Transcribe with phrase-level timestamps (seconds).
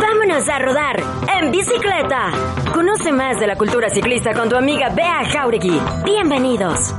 [0.00, 0.96] Vámonos a rodar
[1.38, 2.32] en bicicleta.
[2.72, 5.78] Conoce más de la cultura ciclista con tu amiga Bea Jauregui.
[6.04, 6.94] Bienvenidos.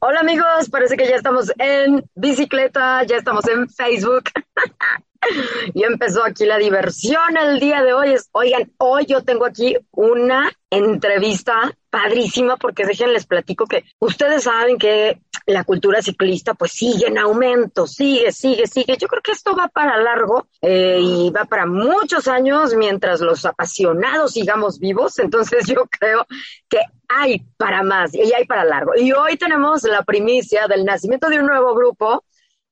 [0.00, 4.24] Hola amigos, parece que ya estamos en bicicleta, ya estamos en Facebook.
[5.74, 8.16] y empezó aquí la diversión el día de hoy.
[8.32, 14.78] Oigan, hoy yo tengo aquí una entrevista padrísima porque dejen les platico que ustedes saben
[14.78, 18.96] que la cultura ciclista pues sigue en aumento, sigue, sigue, sigue.
[18.96, 23.44] Yo creo que esto va para largo eh, y va para muchos años mientras los
[23.44, 25.18] apasionados sigamos vivos.
[25.18, 26.26] Entonces yo creo
[26.66, 28.92] que hay para más y hay para largo.
[28.96, 32.24] Y hoy tenemos la primicia del nacimiento de un nuevo grupo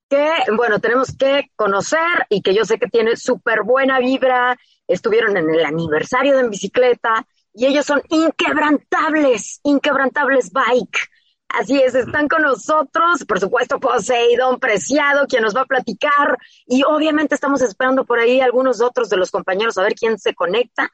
[0.08, 4.56] que, bueno, tenemos que conocer y que yo sé que tiene súper buena vibra.
[4.88, 7.26] Estuvieron en el aniversario de En Bicicleta
[7.60, 11.10] y ellos son inquebrantables, inquebrantables bike.
[11.46, 16.84] Así es, están con nosotros, por supuesto, Poseidón Preciado, quien nos va a platicar, y
[16.84, 20.88] obviamente estamos esperando por ahí algunos otros de los compañeros a ver quién se conecta.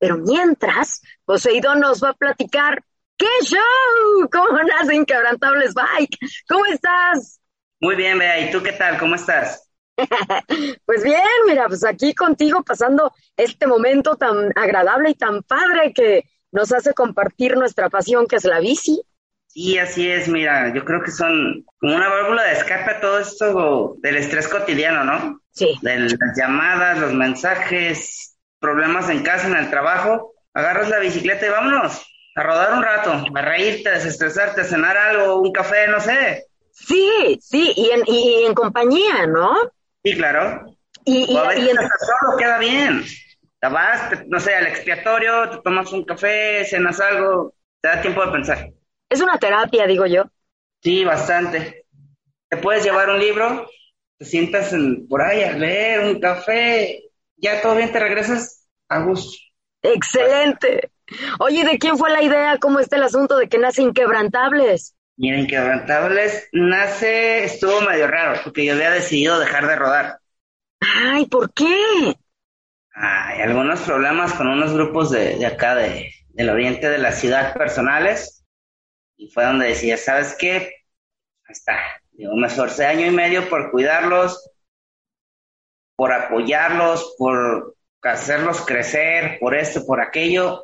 [0.00, 2.82] Pero mientras, Poseidón nos va a platicar,
[3.16, 4.28] ¡qué show!
[4.32, 6.18] ¿Cómo nace Inquebrantables Bike?
[6.48, 7.38] ¿Cómo estás?
[7.78, 8.98] Muy bien, Bea, ¿y tú qué tal?
[8.98, 9.67] ¿Cómo estás?
[10.86, 16.24] pues bien, mira, pues aquí contigo pasando este momento tan agradable y tan padre que
[16.52, 19.02] nos hace compartir nuestra pasión que es la bici.
[19.48, 23.18] Sí, así es, mira, yo creo que son como una válvula de escape a todo
[23.18, 25.40] esto del estrés cotidiano, ¿no?
[25.52, 25.76] Sí.
[25.82, 30.34] De las llamadas, los mensajes, problemas en casa, en el trabajo.
[30.54, 34.96] Agarras la bicicleta y vámonos a rodar un rato, a reírte, a desestresarte, a cenar
[34.96, 36.46] algo, un café, no sé.
[36.70, 39.56] Sí, sí, y en, y en compañía, ¿no?
[40.04, 40.76] Sí, claro.
[41.04, 43.04] Y, y, o a veces y en- hasta solo queda bien.
[43.60, 48.00] Te vas, te- no sé, al expiatorio, te tomas un café, cenas algo, te da
[48.00, 48.70] tiempo de pensar.
[49.10, 50.24] es una terapia, digo yo.
[50.82, 51.86] Sí, bastante.
[52.48, 53.68] Te puedes llevar un libro,
[54.18, 57.04] te sientas en- por ahí a leer un café,
[57.36, 59.36] ya todo bien, te regresas a gusto.
[59.82, 60.90] Excelente.
[61.40, 62.58] Oye, ¿de quién fue la idea?
[62.58, 64.94] ¿Cómo está el asunto de que nace Inquebrantables?
[65.18, 70.20] Miren, Inquebrantables nace, estuvo medio raro, porque yo había decidido dejar de rodar.
[70.78, 72.14] Ay, ¿por qué?
[72.94, 77.52] Hay algunos problemas con unos grupos de, de acá, de, del oriente de la ciudad
[77.54, 78.44] personales,
[79.16, 80.56] y fue donde decía, ¿sabes qué?
[80.56, 81.76] Ahí está.
[82.12, 84.48] Digo, me esforcé año y medio por cuidarlos,
[85.96, 90.62] por apoyarlos, por hacerlos crecer, por esto, por aquello,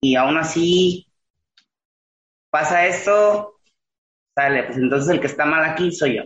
[0.00, 1.11] y aún así
[2.52, 3.58] pasa esto,
[4.34, 6.24] sale, pues entonces el que está mal aquí soy yo.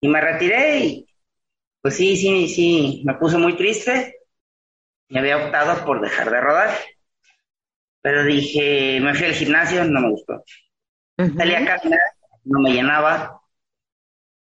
[0.00, 1.06] Y me retiré y
[1.82, 4.16] pues sí, sí, sí, me puse muy triste
[5.08, 6.70] y había optado por dejar de rodar.
[8.02, 10.44] Pero dije, me fui al gimnasio, no me gustó.
[11.36, 12.00] Salí a caminar,
[12.44, 13.40] no me llenaba.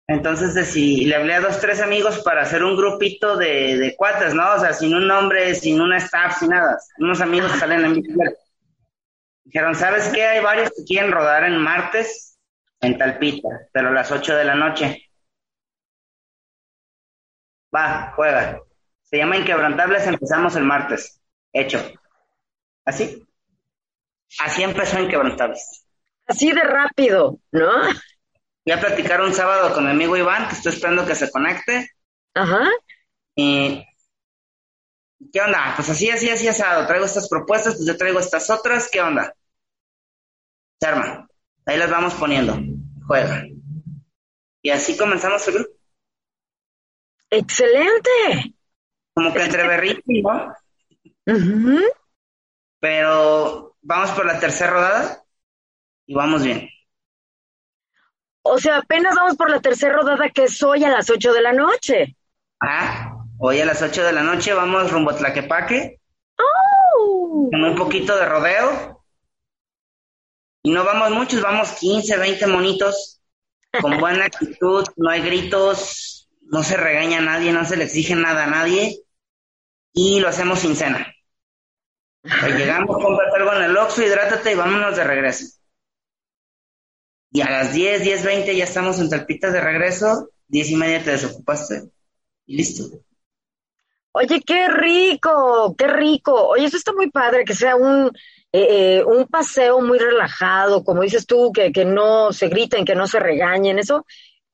[0.08, 4.34] Entonces decidí, le hablé a dos, tres amigos para hacer un grupito de, de cuates,
[4.34, 4.54] ¿no?
[4.54, 6.78] O sea, sin un nombre, sin una staff, sin nada.
[6.98, 8.39] Unos amigos que salen en bicicleta.
[9.44, 10.24] Dijeron, ¿sabes qué?
[10.24, 12.38] Hay varios que quieren rodar en martes
[12.80, 15.10] en Talpita, pero a las 8 de la noche.
[17.74, 18.60] Va, juega.
[19.02, 21.20] Se llama Inquebrantables, empezamos el martes.
[21.52, 21.92] Hecho.
[22.84, 23.26] Así.
[24.40, 25.84] Así empezó Inquebrantables.
[26.26, 27.82] Así de rápido, ¿no?
[28.64, 31.90] Voy a platicar un sábado con mi amigo Iván, que estoy esperando que se conecte.
[32.34, 32.68] Ajá.
[33.34, 33.84] Y,
[35.32, 35.74] ¿Qué onda?
[35.76, 36.86] Pues así, así, así asado.
[36.86, 38.88] Traigo estas propuestas, pues yo traigo estas otras.
[38.90, 39.34] ¿Qué onda?
[40.80, 41.28] Se arma.
[41.66, 42.56] Ahí las vamos poniendo.
[43.06, 43.44] Juega.
[44.62, 45.70] Y así comenzamos el grupo.
[47.30, 48.54] Excelente.
[49.14, 49.92] Como que entre
[50.22, 50.54] ¿no?
[51.26, 51.80] Ujú.
[52.80, 55.24] Pero vamos por la tercera rodada
[56.06, 56.68] y vamos bien.
[58.42, 61.42] O sea, apenas vamos por la tercera rodada que es hoy a las 8 de
[61.42, 62.16] la noche.
[62.60, 63.09] Ah,
[63.42, 65.98] hoy a las 8 de la noche vamos rumbo a Tlaquepaque
[66.38, 67.48] ¡Oh!
[67.50, 69.02] con un poquito de rodeo.
[70.62, 73.22] Y no vamos muchos, vamos 15, 20 monitos
[73.80, 78.14] con buena actitud, no hay gritos, no se regaña a nadie, no se le exige
[78.14, 79.02] nada a nadie
[79.94, 81.12] y lo hacemos sin cena.
[82.22, 85.46] Sea, llegamos, cómprate algo en el Oxxo, hidrátate y vámonos de regreso.
[87.32, 91.02] Y a las 10, 10, 20 ya estamos en Talpita de regreso, 10 y media
[91.02, 91.90] te desocupaste.
[92.44, 93.00] y listo.
[94.12, 96.48] Oye, qué rico, qué rico.
[96.48, 98.10] Oye, eso está muy padre, que sea un,
[98.52, 102.96] eh, eh, un paseo muy relajado, como dices tú, que, que no se griten, que
[102.96, 103.78] no se regañen.
[103.78, 104.04] Eso,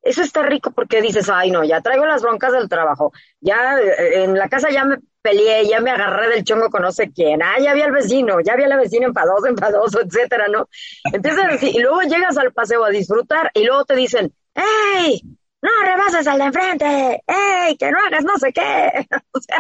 [0.02, 4.24] eso está rico porque dices, ay, no, ya traigo las broncas del trabajo, ya eh,
[4.24, 7.42] en la casa ya me peleé, ya me agarré del chongo con no sé quién,
[7.42, 10.68] ah, ya vi al vecino, ya vi a la vecina enfadoso, enfadoso, etcétera, ¿no?
[11.12, 15.22] Decir, y luego llegas al paseo a disfrutar y luego te dicen, ¡Ey!
[15.66, 17.76] No rebases al de enfrente, ¡Ey!
[17.76, 18.62] Que no hagas no sé qué.
[19.32, 19.58] o sea...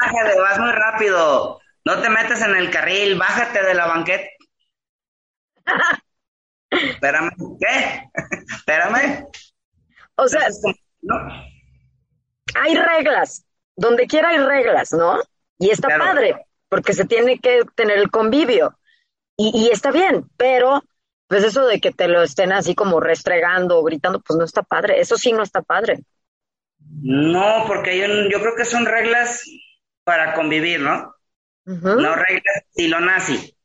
[0.00, 4.26] Bájate, vas muy rápido, no te metes en el carril, bájate de la banqueta.
[6.70, 8.10] Espérame, ¿qué?
[8.56, 9.24] Espérame.
[10.16, 10.48] O sea,
[11.02, 11.14] ¿no?
[12.54, 13.46] hay reglas,
[13.76, 15.20] donde quiera hay reglas, ¿no?
[15.58, 18.76] Y está padre, porque se tiene que tener el convivio.
[19.36, 20.82] Y, y, está bien, pero
[21.28, 24.62] pues eso de que te lo estén así como restregando o gritando, pues no está
[24.62, 25.00] padre.
[25.00, 26.00] Eso sí no está padre.
[26.78, 29.42] No, porque yo, yo creo que son reglas
[30.04, 31.14] para convivir, ¿no?
[31.64, 33.56] No reglas lo nazi.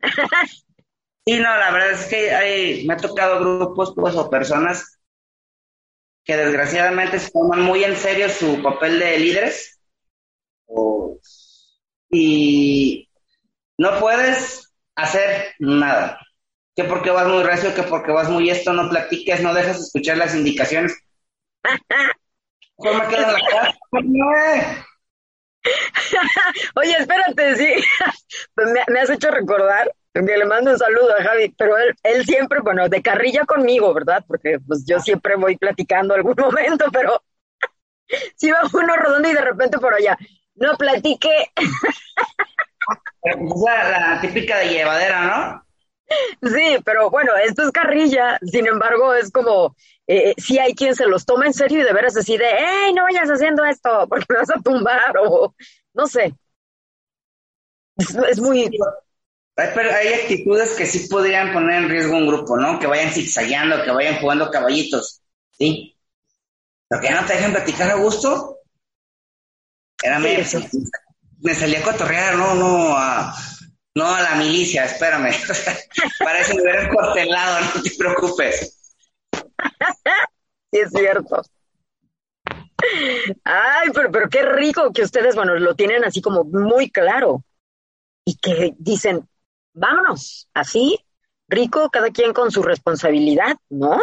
[1.24, 4.98] sí, no, la verdad es que hay, me ha tocado grupos pues, o personas
[6.24, 9.80] que desgraciadamente se toman muy en serio su papel de líderes
[12.10, 13.08] y
[13.78, 16.18] no puedes hacer nada.
[16.80, 20.16] Que porque vas muy recio, que porque vas muy esto, no platiques, no dejas escuchar
[20.16, 20.96] las indicaciones.
[22.76, 23.78] ¿Cómo queda la casa?
[26.76, 27.74] Oye, espérate, sí.
[28.56, 32.60] me, me has hecho recordar le mando un saludo a Javi, pero él, él siempre,
[32.60, 34.24] bueno, de carrilla conmigo, ¿verdad?
[34.26, 37.22] Porque pues yo siempre voy platicando algún momento, pero
[38.36, 40.16] si va uno rodando y de repente por allá,
[40.54, 41.52] no platique.
[43.22, 45.69] la, la típica de llevadera, ¿no?
[46.42, 49.76] Sí, pero bueno, esto es carrilla, sin embargo, es como,
[50.06, 53.04] eh, si hay quien se los toma en serio y de veras decide, ¡hey, no
[53.04, 55.16] vayas haciendo esto porque me vas a tumbar!
[55.18, 55.54] O
[55.94, 56.34] no sé.
[57.96, 58.70] es muy,
[59.56, 62.78] hay, actitudes que sí podrían poner en riesgo un grupo, ¿no?
[62.78, 65.20] Que vayan zigzagueando, que vayan jugando caballitos,
[65.50, 65.96] ¿sí?
[66.88, 68.58] Pero que no te dejen platicar a gusto.
[70.02, 70.44] Era me,
[71.40, 73.34] me salía a cotorrear, no, no, a,
[73.94, 75.32] no a la milicia, espérame.
[76.18, 78.76] Para eso me hubieran cortelado, no te preocupes.
[80.72, 81.42] Sí, es cierto.
[83.44, 87.44] Ay, pero, pero qué rico que ustedes, bueno, lo tienen así como muy claro.
[88.24, 89.28] Y que dicen,
[89.72, 90.98] vámonos, así,
[91.48, 94.00] rico, cada quien con su responsabilidad, ¿no?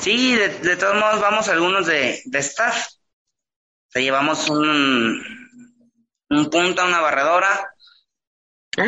[0.00, 2.86] Sí, de, todos modos vamos algunos de, de staff.
[3.94, 5.20] O llevamos un,
[6.30, 7.74] un punta, una barredora.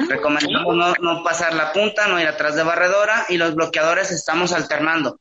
[0.08, 4.52] Recomendamos no, no, pasar la punta, no ir atrás de barredora y los bloqueadores estamos
[4.52, 5.20] alternando.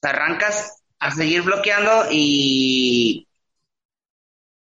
[0.00, 3.26] Te arrancas a seguir bloqueando y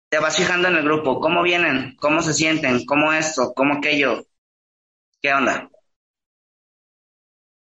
[0.10, 4.26] te vas fijando en el grupo, cómo vienen, cómo se sienten, cómo esto, cómo aquello.
[5.22, 5.70] ¿Qué onda?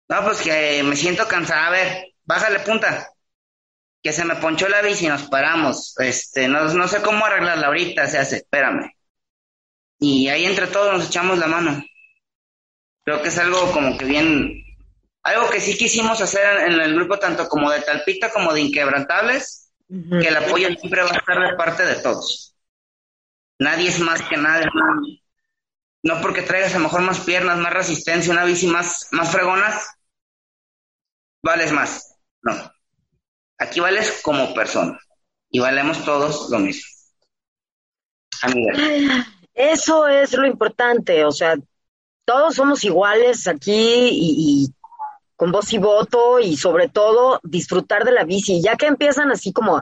[0.08, 1.68] No, pues que me siento cansada.
[1.68, 3.10] A ver, bájale punta.
[4.04, 5.96] Que se me ponchó la bici y nos paramos.
[6.00, 8.95] Este, no, no sé cómo arreglarla ahorita, se hace, espérame.
[10.00, 11.84] Y ahí entre todos nos echamos la mano.
[13.04, 14.64] Creo que es algo como que bien,
[15.24, 19.72] algo que sí quisimos hacer en, el grupo, tanto como de Talpita como de Inquebrantables,
[19.88, 22.56] que el apoyo siempre va a estar de parte de todos.
[23.60, 24.68] Nadie es más que nadie.
[26.04, 29.80] No porque traigas a lo mejor más piernas, más resistencia, una bici más, más fregona,
[31.44, 32.16] vales más.
[32.42, 32.72] No.
[33.58, 35.00] Aquí vales como persona.
[35.50, 36.84] Y valemos todos lo mismo.
[38.42, 39.26] Amiga.
[39.56, 41.26] Eso es lo importante.
[41.26, 41.56] O sea,
[42.26, 44.68] todos somos iguales aquí y,
[45.36, 48.62] con voz y voto y sobre todo disfrutar de la bici.
[48.62, 49.82] Ya que empiezan así como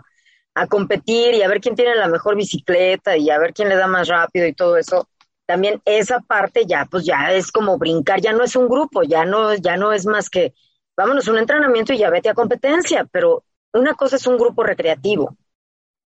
[0.56, 3.76] a competir y a ver quién tiene la mejor bicicleta y a ver quién le
[3.76, 5.08] da más rápido y todo eso,
[5.46, 9.26] también esa parte ya, pues ya es como brincar, ya no es un grupo, ya
[9.26, 10.54] no, ya no es más que,
[10.96, 15.36] vámonos, un entrenamiento y ya vete a competencia, pero una cosa es un grupo recreativo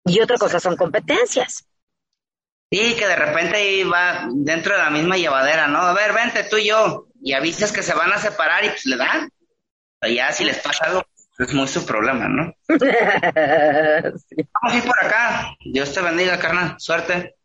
[0.06, 1.67] y otra cosa son competencias.
[2.70, 5.80] Sí, que de repente iba dentro de la misma llevadera, ¿no?
[5.80, 8.86] A ver, vente tú y yo, y avisas que se van a separar y pues
[8.86, 9.30] le dan.
[10.02, 11.04] Ya si les pasa algo,
[11.40, 12.54] es muy su problema, ¿no?
[12.68, 14.22] Vamos
[14.64, 15.56] a ir por acá.
[15.72, 16.76] Dios te bendiga, carnal.
[16.78, 17.36] Suerte.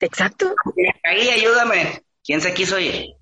[0.00, 0.54] Exacto.
[1.04, 2.02] Ahí ayúdame.
[2.24, 3.14] ¿Quién se quiso ir?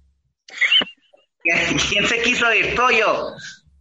[1.88, 2.74] ¿Quién se quiso ir?
[2.74, 3.32] ¿Tú yo?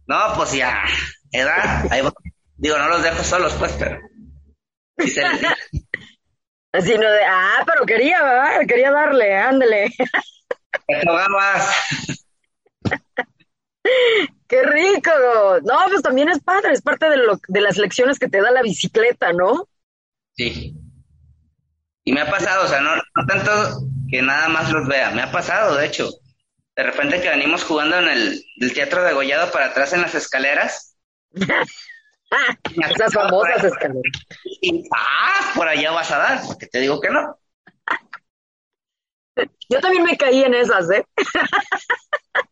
[0.06, 0.84] No, pues ya.
[1.32, 1.86] ¿Edad?
[1.90, 2.02] Ahí
[2.56, 3.98] Digo, no los dejo solos, pues, pero.
[6.72, 8.66] Así no de, ah, pero quería, ¿verdad?
[8.66, 9.92] Quería darle, ándale.
[14.46, 15.10] ¡Qué rico!
[15.62, 18.50] No, pues también es padre, es parte de, lo, de las lecciones que te da
[18.50, 19.68] la bicicleta, ¿no?
[20.36, 20.74] Sí.
[22.04, 23.52] Y me ha pasado, o sea, no, no tanto
[24.10, 26.10] que nada más los vea, me ha pasado, de hecho.
[26.76, 30.14] De repente que venimos jugando en el, el teatro de Gollado para atrás en las
[30.14, 30.96] escaleras.
[32.94, 34.02] Esas famosas escaleras.
[34.60, 37.36] Y, ah, por allá vas a dar, porque te digo que no.
[39.68, 41.04] Yo también me caí en esas, ¿eh?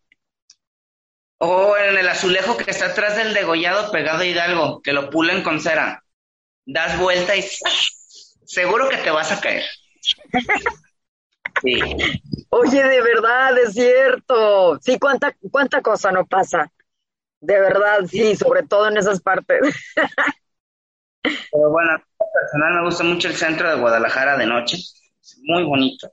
[1.41, 5.45] O en el azulejo que está atrás del degollado pegado a Hidalgo, que lo pulen
[5.45, 6.03] con cera.
[6.67, 7.45] Das vuelta y
[8.45, 9.65] seguro que te vas a caer.
[11.63, 11.81] Sí.
[12.51, 14.79] Oye, de verdad, es cierto.
[14.81, 16.73] Sí, cuánta, cuánta cosa no pasa.
[17.41, 19.61] De verdad, sí, sobre todo en esas partes.
[21.51, 21.99] Pero bueno,
[22.41, 24.77] personal me gusta mucho el centro de Guadalajara de noche.
[24.77, 26.13] Es muy bonito.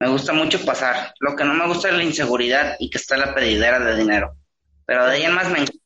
[0.00, 1.14] Me gusta mucho pasar.
[1.20, 4.36] Lo que no me gusta es la inseguridad y que está la pedidera de dinero.
[4.86, 5.78] Pero de ahí en más me encanta.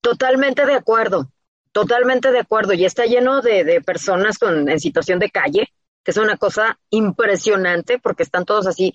[0.00, 1.30] Totalmente de acuerdo,
[1.72, 2.74] totalmente de acuerdo.
[2.74, 5.68] Y está lleno de, de personas con, en situación de calle,
[6.02, 8.94] que es una cosa impresionante porque están todos así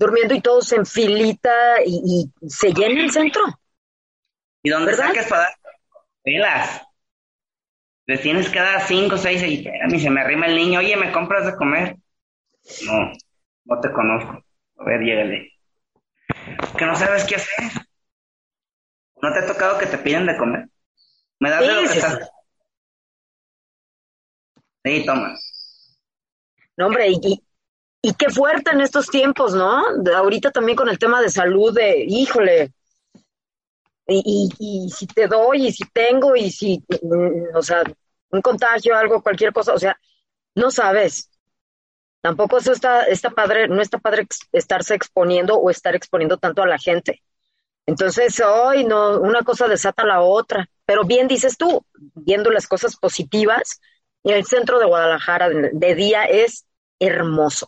[0.00, 3.42] durmiendo y todos en filita y, y se llena el centro.
[4.62, 5.08] ¿Y dónde ¿Verdad?
[5.08, 5.54] sacas para dar
[6.24, 6.82] velas?
[8.06, 11.12] Les tienes que dar cinco, seis, y espérame, se me arrima el niño, oye, ¿me
[11.12, 11.96] compras de comer?
[12.86, 13.12] No,
[13.66, 14.42] no te conozco.
[14.78, 15.52] A ver, llégale.
[16.78, 17.70] Que no sabes qué hacer.
[19.22, 20.66] ¿No te ha tocado que te piden de comer?
[21.38, 22.30] ¿Me das de lo que sí, estás?
[24.82, 25.36] Sí, toma.
[26.78, 27.42] No, hombre, y,
[28.02, 29.82] y, qué fuerte en estos tiempos, ¿no?
[30.14, 32.72] Ahorita también con el tema de salud, de, híjole,
[34.06, 37.82] y, si te doy, y si tengo, y si, mm, o sea,
[38.30, 39.98] un contagio, algo, cualquier cosa, o sea,
[40.54, 41.30] no sabes.
[42.20, 46.66] Tampoco eso está, está padre, no está padre estarse exponiendo o estar exponiendo tanto a
[46.66, 47.22] la gente.
[47.86, 50.68] Entonces, hoy no, una cosa desata la otra.
[50.84, 53.80] Pero bien dices tú, viendo las cosas positivas,
[54.24, 56.66] el centro de Guadalajara de día es
[56.98, 57.66] hermoso.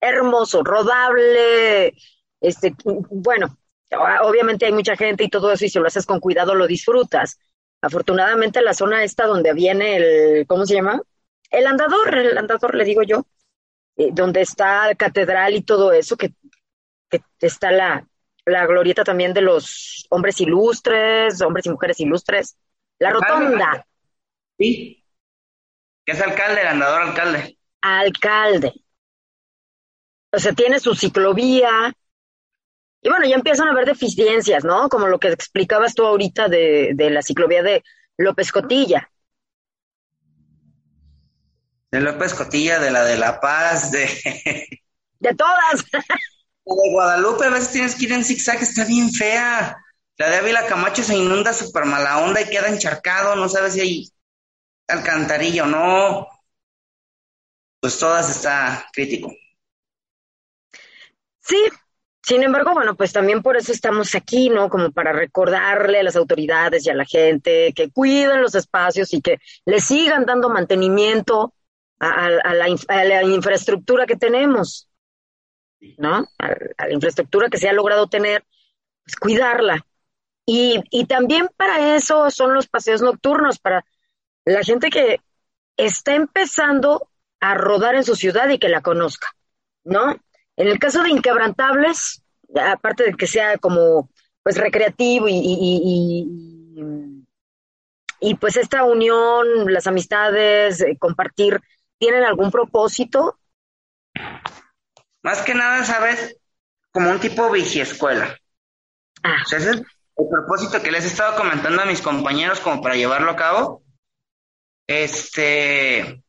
[0.00, 1.94] Hermoso, rodable,
[2.40, 3.58] este, bueno,
[4.22, 7.38] obviamente hay mucha gente y todo eso, y si lo haces con cuidado lo disfrutas.
[7.82, 11.00] Afortunadamente la zona esta donde viene el, ¿cómo se llama?
[11.50, 13.26] El andador, el andador le digo yo,
[13.96, 16.34] eh, donde está la catedral y todo eso, que,
[17.10, 18.06] que está la,
[18.44, 22.56] la glorieta también de los hombres ilustres, hombres y mujeres ilustres,
[22.98, 23.86] la rotonda,
[24.58, 25.04] Sí.
[26.04, 27.58] ¿Qué es alcalde, el andador alcalde?
[27.82, 28.72] alcalde.
[30.32, 31.92] O sea, tiene su ciclovía.
[33.02, 34.88] Y bueno, ya empiezan a haber deficiencias, ¿no?
[34.88, 37.82] Como lo que explicabas tú ahorita de, de la ciclovía de
[38.16, 39.10] López Cotilla.
[41.92, 44.08] De López Cotilla, de la de La Paz, de,
[45.20, 45.84] De todas.
[46.64, 49.76] de Guadalupe, a veces tienes que ir en zigzag, está bien fea.
[50.18, 53.80] La de Ávila Camacho se inunda súper mala onda y queda encharcado, no sabes si
[53.80, 54.10] hay
[54.88, 56.28] alcantarilla o no.
[57.80, 59.30] Pues todas está crítico.
[61.50, 61.56] Sí,
[62.22, 64.68] sin embargo, bueno, pues también por eso estamos aquí, ¿no?
[64.68, 69.20] Como para recordarle a las autoridades y a la gente que cuiden los espacios y
[69.20, 71.54] que le sigan dando mantenimiento
[71.98, 74.88] a, la, a la infraestructura que tenemos,
[75.98, 76.28] ¿no?
[76.38, 78.44] A la infraestructura que se ha logrado tener,
[79.04, 79.86] pues cuidarla.
[80.46, 83.84] Y, y también para eso son los paseos nocturnos, para
[84.46, 85.20] la gente que
[85.76, 89.28] está empezando a rodar en su ciudad y que la conozca,
[89.84, 90.16] ¿no?
[90.56, 92.22] En el caso de Inquebrantables,
[92.60, 94.10] aparte de que sea como
[94.42, 96.26] pues recreativo y, y, y-
[96.76, 97.26] y-
[98.22, 101.60] y, pues esta unión, las amistades, eh, compartir,
[101.98, 103.38] ¿tienen algún propósito?
[105.22, 106.36] Más que nada, ¿sabes?
[106.92, 108.36] Como un tipo vigiescuela.
[109.24, 112.60] Ah, O sea, ese es el propósito que les he estado comentando a mis compañeros
[112.60, 113.82] como para llevarlo a cabo.
[114.86, 116.22] Este,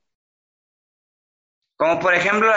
[1.78, 2.50] como por ejemplo,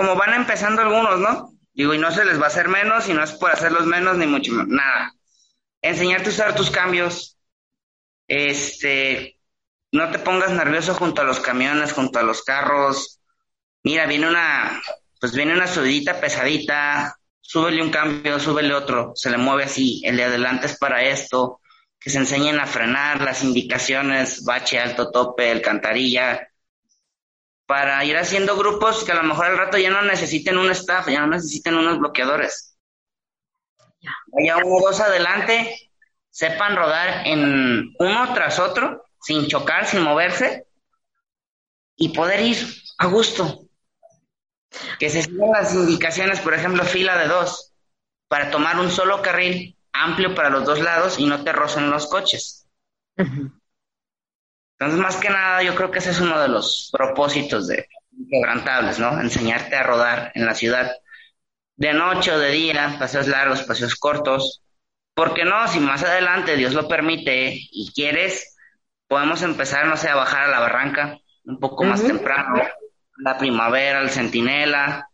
[0.00, 1.52] como van empezando algunos, ¿no?
[1.74, 4.16] Digo, y no se les va a hacer menos, y no es por hacerlos menos,
[4.16, 5.12] ni mucho menos, nada.
[5.82, 7.36] Enseñarte a usar tus cambios.
[8.26, 9.36] Este,
[9.92, 13.20] no te pongas nervioso junto a los camiones, junto a los carros.
[13.82, 14.80] Mira, viene una,
[15.20, 20.16] pues viene una subidita pesadita, súbele un cambio, súbele otro, se le mueve así, el
[20.16, 21.60] de adelante es para esto,
[21.98, 26.49] que se enseñen a frenar las indicaciones, bache, alto, tope, alcantarilla,
[27.70, 31.06] para ir haciendo grupos que a lo mejor al rato ya no necesiten un staff,
[31.06, 32.76] ya no necesiten unos bloqueadores.
[34.26, 35.92] Vaya uno o dos adelante,
[36.30, 40.66] sepan rodar en uno tras otro, sin chocar, sin moverse,
[41.94, 42.56] y poder ir
[42.98, 43.60] a gusto.
[44.98, 47.72] Que se sigan las indicaciones, por ejemplo, fila de dos.
[48.26, 52.08] para tomar un solo carril amplio para los dos lados y no te rocen los
[52.08, 52.66] coches.
[54.80, 57.86] Entonces, más que nada, yo creo que ese es uno de los propósitos de
[58.18, 59.20] Inquebrantables, ¿no?
[59.20, 60.90] Enseñarte a rodar en la ciudad
[61.76, 64.62] de noche o de día, paseos largos, paseos cortos.
[65.14, 65.68] ¿Por qué no?
[65.68, 68.56] Si más adelante Dios lo permite y quieres,
[69.06, 72.62] podemos empezar, no sé, a bajar a la barranca un poco más temprano,
[73.18, 75.08] la primavera, el centinela,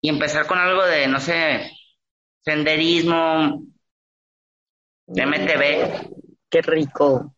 [0.00, 1.70] y empezar con algo de, no sé,
[2.42, 3.64] senderismo,
[5.06, 6.10] MTV.
[6.50, 7.33] Qué rico.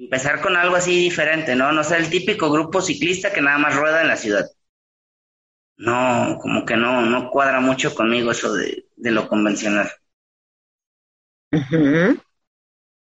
[0.00, 1.72] Empezar con algo así diferente, ¿no?
[1.72, 4.46] No sé, el típico grupo ciclista que nada más rueda en la ciudad.
[5.76, 9.90] No, como que no, no cuadra mucho conmigo eso de, lo convencional.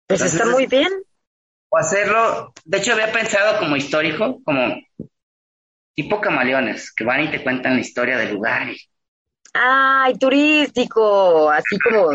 [0.07, 0.87] Pues está muy bien.
[1.69, 4.75] O hacerlo, de hecho había pensado como histórico, como
[5.93, 8.69] tipo camaleones, que van y te cuentan la historia del lugar.
[9.53, 12.09] Ay, turístico, así como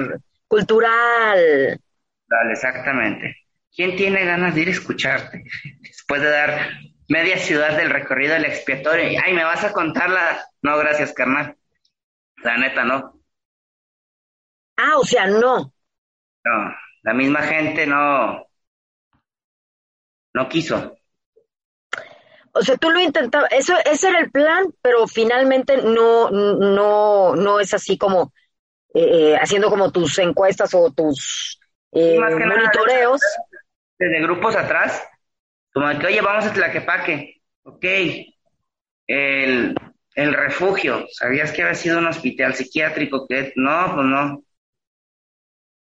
[0.49, 1.81] cultural.
[2.27, 3.42] Dale, exactamente.
[3.75, 5.45] ¿Quién tiene ganas de ir a escucharte?
[5.81, 6.71] Después de dar
[7.09, 9.21] media ciudad del recorrido del expiatorio.
[9.25, 10.45] Ay, ¿me vas a contar la...?
[10.63, 11.57] No, gracias, carnal.
[12.43, 13.21] La neta, no.
[14.77, 15.73] Ah, o sea, no.
[16.45, 18.47] No, la misma gente no...
[20.35, 20.97] No quiso.
[22.55, 27.61] O sea, tú lo intentabas, eso, ese era el plan, pero finalmente no, no, no
[27.61, 28.33] es así como
[28.95, 31.59] eh, haciendo como tus encuestas o tus
[31.93, 33.21] eh, monitoreos.
[34.03, 35.03] Desde grupos atrás,
[35.73, 37.85] como de que, oye, vamos a Tlaquepaque, ok,
[39.07, 39.75] el,
[40.17, 43.27] el refugio, ¿sabías que había sido un hospital psiquiátrico?
[43.29, 44.45] que No, pues no.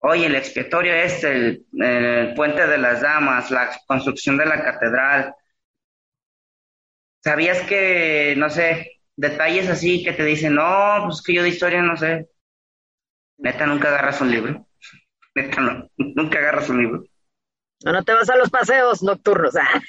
[0.01, 5.33] Oye, el expiatorio este, el, el puente de las damas, la construcción de la catedral,
[7.23, 11.81] ¿Sabías que, no sé, detalles así que te dicen, no, pues que yo de historia
[11.81, 12.27] no sé?
[13.45, 14.67] Neta, nunca agarras un libro.
[15.35, 17.03] Neta, no, nunca agarras un libro.
[17.85, 19.55] No, no te vas a los paseos nocturnos.
[19.55, 19.81] ¿ah?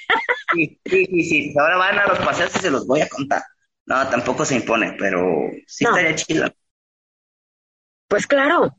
[0.53, 1.53] Sí, sí, sí, sí.
[1.59, 3.41] Ahora van a los paseos y se los voy a contar.
[3.85, 5.21] No, tampoco se impone, pero
[5.67, 6.47] sí estaría chido.
[8.07, 8.75] Pues claro.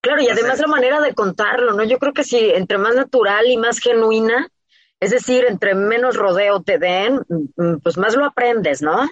[0.00, 1.82] Claro, y además la manera de contarlo, ¿no?
[1.84, 4.48] Yo creo que si entre más natural y más genuina,
[5.00, 9.08] es decir, entre menos rodeo te den, mm, pues más lo aprendes, ¿no?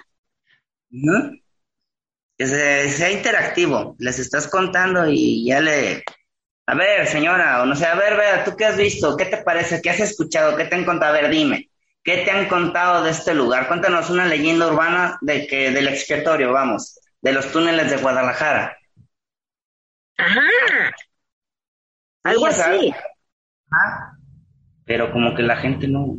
[2.37, 6.03] Que sea interactivo, les estás contando y ya le...
[6.65, 9.17] A ver, señora, o no sé, a ver, vea, ¿tú qué has visto?
[9.17, 9.81] ¿Qué te parece?
[9.81, 10.55] ¿Qué has escuchado?
[10.55, 11.13] ¿Qué te han contado?
[11.13, 11.69] A ver, dime,
[12.03, 13.67] ¿qué te han contado de este lugar?
[13.67, 18.77] Cuéntanos una leyenda urbana de que del expiatorio, vamos, de los túneles de Guadalajara.
[20.17, 20.41] Ajá.
[22.23, 22.93] Algo así.
[23.69, 24.17] Ajá
[24.85, 26.17] pero como que la gente no.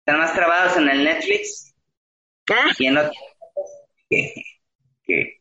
[0.00, 1.74] Están más trabados en el Netflix
[2.50, 2.70] ¿Ah?
[2.78, 3.16] y en otros.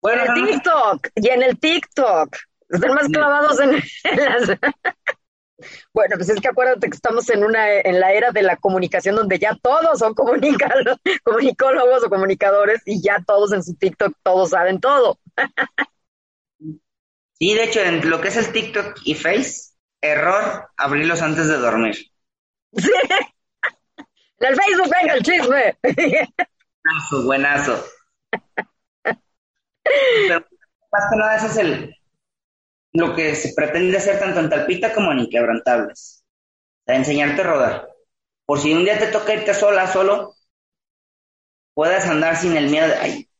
[0.00, 2.36] Bueno, en el TikTok y en el TikTok.
[2.68, 4.58] Están más clavados en, las.
[5.92, 9.16] Bueno, pues es que acuérdate que estamos en una en la era de la comunicación
[9.16, 10.14] donde ya todos son
[11.24, 15.18] comunicólogos o comunicadores y ya todos en su TikTok todos saben todo.
[17.40, 21.56] Sí, de hecho, en lo que es el TikTok y Face, Error, abrirlos antes de
[21.56, 21.96] dormir.
[22.76, 22.90] Sí.
[24.40, 25.76] El Facebook, venga el chisme.
[25.82, 27.84] Buenazo, buenazo.
[30.28, 30.46] Pero
[30.92, 31.96] más que nada, eso es el,
[32.92, 36.24] lo que se pretende hacer tanto en Talpita como en Inquebrantables.
[36.86, 37.88] O enseñarte a rodar.
[38.46, 40.34] Por si un día te toca irte sola, solo,
[41.74, 43.30] puedas andar sin el miedo de, ay,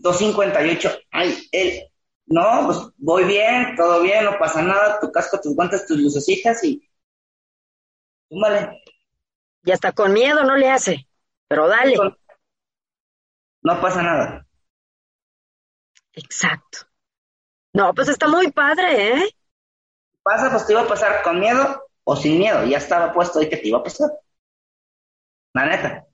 [0.00, 1.82] 258, ay, él,
[2.26, 6.62] no, pues voy bien, todo bien, no pasa nada, tu casco, tus guantes, tus lucecitas
[6.64, 6.88] y...
[8.28, 8.82] Túmale.
[9.62, 11.06] Y hasta con miedo no le hace,
[11.46, 11.96] pero dale.
[13.62, 14.45] No pasa nada.
[16.16, 16.78] Exacto.
[17.74, 19.30] No, pues está muy padre, ¿eh?
[20.22, 23.48] Pasa, pues te iba a pasar con miedo o sin miedo, ya estaba puesto ahí
[23.48, 24.10] que te iba a pasar.
[25.54, 26.06] La neta.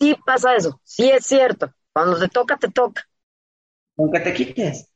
[0.00, 1.72] Sí pasa eso, sí es cierto.
[1.92, 3.02] Cuando te toca, te toca.
[3.96, 4.88] Aunque te quites.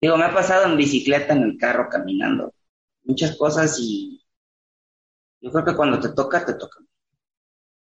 [0.00, 2.54] Digo, me ha pasado en bicicleta, en el carro, caminando.
[3.04, 4.24] Muchas cosas y
[5.40, 6.78] yo creo que cuando te toca, te toca.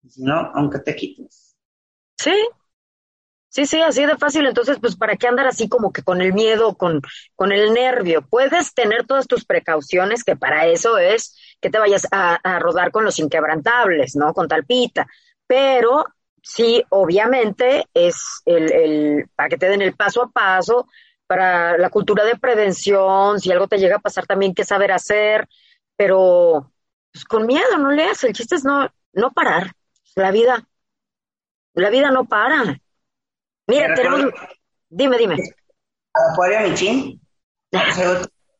[0.08, 1.56] si no, aunque te quites.
[2.18, 2.32] Sí,
[3.52, 4.46] sí, sí, así de fácil.
[4.46, 7.00] Entonces, pues, ¿para qué andar así como que con el miedo, con,
[7.36, 8.22] con el nervio?
[8.28, 12.90] Puedes tener todas tus precauciones, que para eso es que te vayas a, a rodar
[12.90, 14.32] con los inquebrantables, ¿no?
[14.34, 15.06] Con talpita.
[15.46, 16.04] Pero
[16.42, 20.88] sí, obviamente, es el, el, para que te den el paso a paso,
[21.26, 25.48] para la cultura de prevención, si algo te llega a pasar también, qué saber hacer,
[25.96, 26.72] pero
[27.12, 29.72] pues, con miedo, no leas, el chiste es no, no parar,
[30.16, 30.66] la vida,
[31.74, 32.80] la vida no para.
[33.72, 34.32] Mira, tenemos...
[34.88, 35.36] Dime, dime.
[36.12, 37.20] Acuario Michín.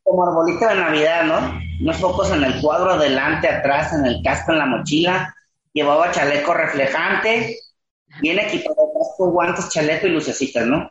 [0.03, 1.61] Como arbolito de Navidad, ¿no?
[1.81, 5.35] Unos focos en el cuadro, adelante, atrás, en el casco, en la mochila.
[5.71, 7.59] Llevaba chaleco reflejante.
[8.21, 8.75] Bien equipado
[9.17, 10.89] con guantes, chaleco y lucecitas, ¿no?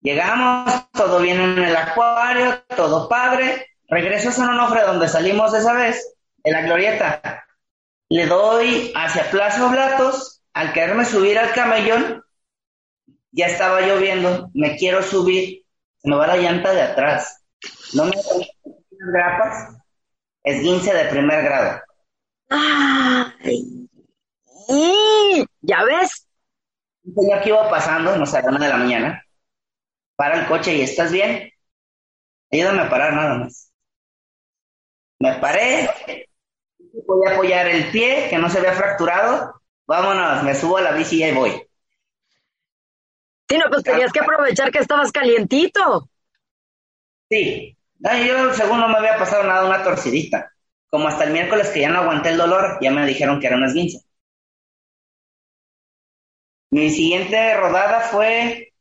[0.00, 3.66] Llegamos, todo bien en el acuario, todo padre.
[3.88, 7.44] Regreso a San Onofre, donde salimos esa vez, en la glorieta.
[8.08, 10.41] Le doy hacia Plaza Blatos.
[10.54, 12.24] Al quererme subir al camellón,
[13.30, 14.50] ya estaba lloviendo.
[14.54, 15.64] Me quiero subir.
[15.98, 17.44] Se me va la llanta de atrás.
[17.94, 18.12] No me
[18.90, 19.76] grapas.
[20.42, 21.80] Esguince de primer grado.
[22.50, 23.88] Ay.
[25.60, 26.26] ¿Ya ves?
[27.04, 29.22] Ya que iba pasando, no sé, a la una de la mañana
[30.16, 31.50] para el coche y estás bien.
[32.50, 33.72] Ayúdame a parar nada más.
[35.18, 35.88] Me paré,
[37.06, 39.61] voy a apoyar el pie que no se vea fracturado.
[39.86, 41.52] Vámonos, me subo a la bici y ahí voy.
[43.48, 46.08] Sí, no, pues tenías que aprovechar que estabas calientito.
[47.28, 50.52] Sí, yo según no me había pasado nada, una torcidita.
[50.88, 53.56] Como hasta el miércoles que ya no aguanté el dolor, ya me dijeron que era
[53.56, 54.00] una esguince.
[56.72, 58.72] Mi siguiente rodada fue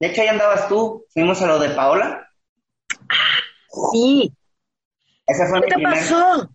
[0.00, 1.04] de hecho, ahí andabas tú.
[1.12, 2.28] Fuimos a lo de Paola.
[3.92, 4.32] Sí.
[5.26, 5.90] Esa fue ¿Qué te primer...
[5.90, 6.48] pasó?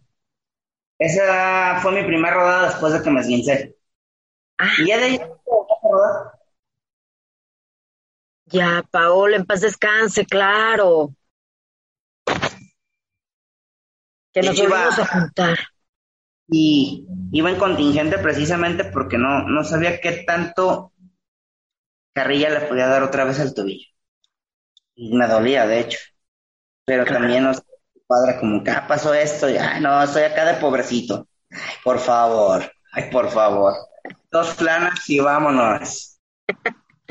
[0.99, 3.77] Esa fue mi primera rodada después de que me esguincé.
[4.57, 4.69] Ah.
[4.79, 5.19] Y ya de ahí
[8.45, 11.15] Ya, Paola, en paz descanse, claro.
[14.33, 15.59] Que nos volvimos a juntar.
[16.47, 20.93] Y iba en contingente precisamente porque no, no sabía qué tanto
[22.11, 23.87] carrilla le podía dar otra vez al tobillo.
[24.95, 25.99] Y me dolía, de hecho.
[26.85, 27.61] Pero también nos
[28.09, 31.27] padre como que ah, pasó esto y ay no, estoy acá de pobrecito.
[31.51, 33.73] Ay, por favor, ay, por favor.
[34.31, 36.19] Dos planas y vámonos.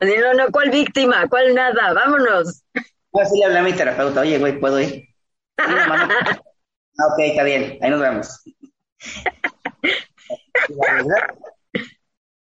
[0.00, 1.28] no, no, ¿cuál víctima?
[1.28, 1.92] ¿Cuál nada?
[1.92, 2.64] Vámonos.
[3.12, 5.04] Así le hablé a mi terapeuta, oye, güey, ¿puedo ir?
[5.58, 6.38] ah,
[7.12, 8.42] ok, está bien, ahí nos vemos.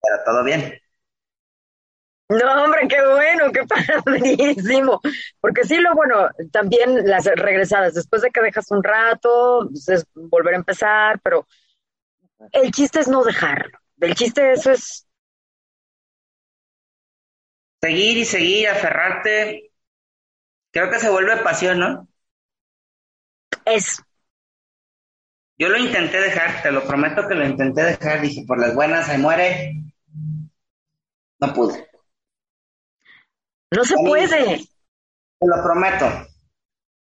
[0.01, 0.79] Pero todo bien.
[2.29, 5.01] No, hombre, qué bueno, qué padrísimo.
[5.41, 10.05] Porque sí, lo bueno, también las regresadas, después de que dejas un rato, pues, es
[10.13, 11.47] volver a empezar, pero
[12.51, 13.79] el chiste es no dejarlo.
[13.99, 15.07] El chiste eso es...
[17.81, 19.71] Seguir y seguir, aferrarte.
[20.71, 22.07] Creo que se vuelve pasión, ¿no?
[23.65, 24.01] Es.
[25.59, 28.21] Yo lo intenté dejar, te lo prometo que lo intenté dejar.
[28.21, 29.75] Dije, por las buenas, se muere.
[31.41, 31.88] No pude.
[33.71, 34.57] No se puede.
[34.57, 36.27] Te lo prometo.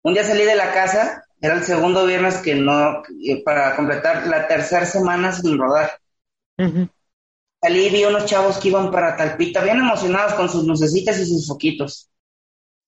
[0.02, 3.02] Un día salí de la casa, era el segundo viernes que no,
[3.44, 5.98] para completar la tercera semana sin rodar.
[7.60, 11.26] Salí y vi unos chavos que iban para Talpita, bien emocionados con sus lucecitas y
[11.26, 12.10] sus foquitos.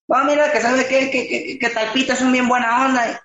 [0.08, 3.22] No, mira, que sabe que, que, que, Talpita son bien buena onda.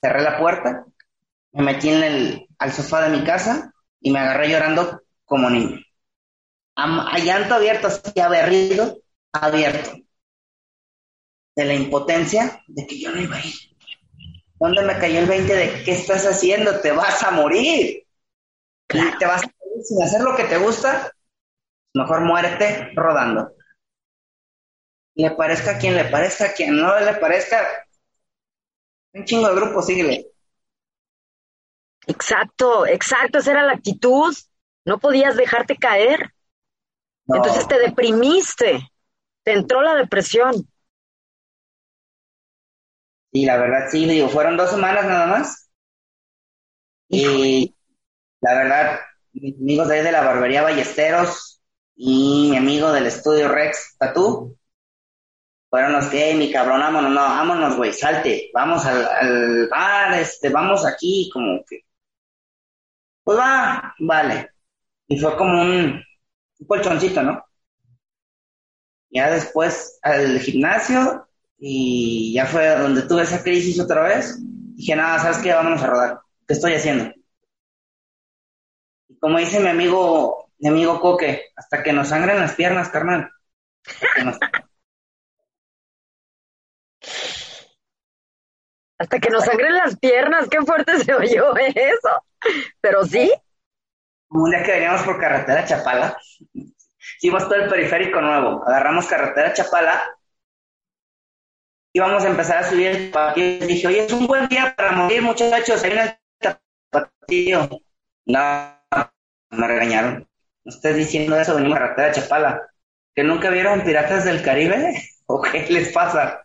[0.00, 0.84] Cerré la puerta,
[1.52, 5.85] me metí en el, al sofá de mi casa y me agarré llorando como niño
[6.76, 8.98] a, llanto abierto, así aberrido,
[9.32, 9.92] abierto.
[11.56, 13.54] De la impotencia de que yo no iba a ir.
[14.58, 16.80] ¿Dónde me cayó el 20 de qué estás haciendo?
[16.80, 18.06] Te vas a morir.
[18.88, 21.12] Y te vas a morir sin hacer lo que te gusta.
[21.94, 23.52] Mejor muerte rodando.
[25.14, 27.86] Le parezca a quien le parezca, a quien no le parezca.
[29.14, 30.26] Un chingo de grupo, síguele.
[32.06, 34.34] Exacto, exacto, esa era la actitud.
[34.84, 36.35] No podías dejarte caer.
[37.28, 38.90] Entonces te deprimiste,
[39.42, 40.68] te entró la depresión.
[43.32, 45.68] Sí, la verdad sí, digo, fueron dos semanas nada más.
[47.08, 47.74] Y
[48.40, 49.00] la verdad,
[49.32, 51.60] mis amigos de ahí de la barbería Ballesteros
[51.96, 54.56] y mi amigo del estudio Rex Tatú
[55.70, 60.48] fueron los que, mi cabrón, vámonos, no, vámonos, güey, salte, vamos al, al bar, este,
[60.50, 61.80] vamos aquí, como que.
[63.24, 64.50] Pues va, vale.
[65.08, 66.02] Y fue como un,
[66.58, 67.44] un colchoncito, ¿no?
[69.10, 71.26] Ya después al gimnasio
[71.58, 74.38] y ya fue donde tuve esa crisis otra vez.
[74.40, 75.52] Dije, nada, ¿sabes qué?
[75.52, 76.20] Vámonos a rodar.
[76.46, 77.12] ¿Qué estoy haciendo?
[79.08, 83.30] Y como dice mi amigo, mi amigo Coque, hasta que nos sangren las piernas, carnal.
[88.98, 92.24] Hasta que nos sangren las piernas, qué fuerte se oyó eso.
[92.80, 93.30] Pero sí,
[94.44, 96.16] un día que veníamos por carretera Chapala,
[97.18, 100.16] hicimos todo el periférico nuevo, agarramos carretera Chapala,
[101.96, 103.66] íbamos a empezar a subir el tapatío.
[103.66, 107.68] Dije, oye, es un buen día para morir, muchachos, ahí en el tapatío.
[108.26, 108.42] No,
[109.50, 110.28] me regañaron.
[110.64, 112.70] No estés diciendo eso, venimos a carretera Chapala.
[113.14, 114.94] ¿Que nunca vieron Piratas del Caribe?
[115.26, 116.44] ¿O qué les pasa?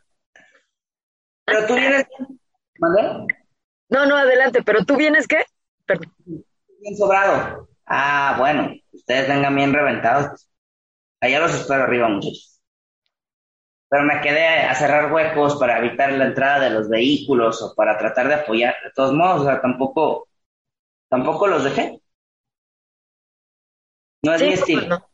[1.44, 2.06] Pero tú vienes...
[2.80, 3.28] ¿Vale?
[3.90, 5.44] No, no, adelante, pero tú vienes qué?
[6.26, 7.68] Bien sobrado.
[7.94, 10.48] Ah, bueno, ustedes vengan bien reventados.
[11.20, 12.62] Allá los espero arriba, muchachos.
[13.90, 17.98] Pero me quedé a cerrar huecos para evitar la entrada de los vehículos o para
[17.98, 18.74] tratar de apoyar.
[18.82, 20.30] De todos modos, o sea, tampoco,
[21.10, 22.00] tampoco los dejé.
[24.24, 25.06] No es mi estilo.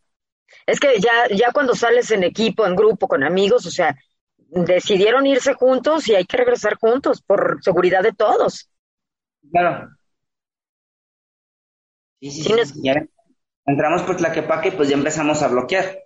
[0.68, 3.98] Es que ya, ya cuando sales en equipo, en grupo, con amigos, o sea,
[4.38, 8.70] decidieron irse juntos y hay que regresar juntos por seguridad de todos.
[9.52, 9.97] Claro.
[12.20, 12.82] Sí, sí, sí.
[12.84, 13.06] Ya
[13.66, 16.04] entramos por Tlaquepaque pues ya empezamos a bloquear.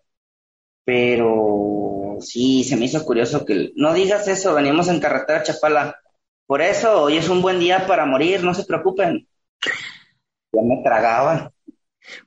[0.84, 5.96] Pero sí, se me hizo curioso que no digas eso, venimos en carretera Chapala.
[6.46, 9.28] Por eso, hoy es un buen día para morir, no se preocupen.
[10.52, 11.52] Ya me tragaban.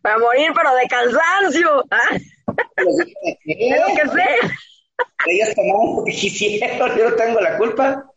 [0.01, 1.85] Para morir, pero de cansancio.
[3.45, 3.77] ¿Qué?
[3.81, 4.29] lo que sé.
[5.27, 8.14] Ellos tomaron lo que quisieron, yo no tengo la culpa.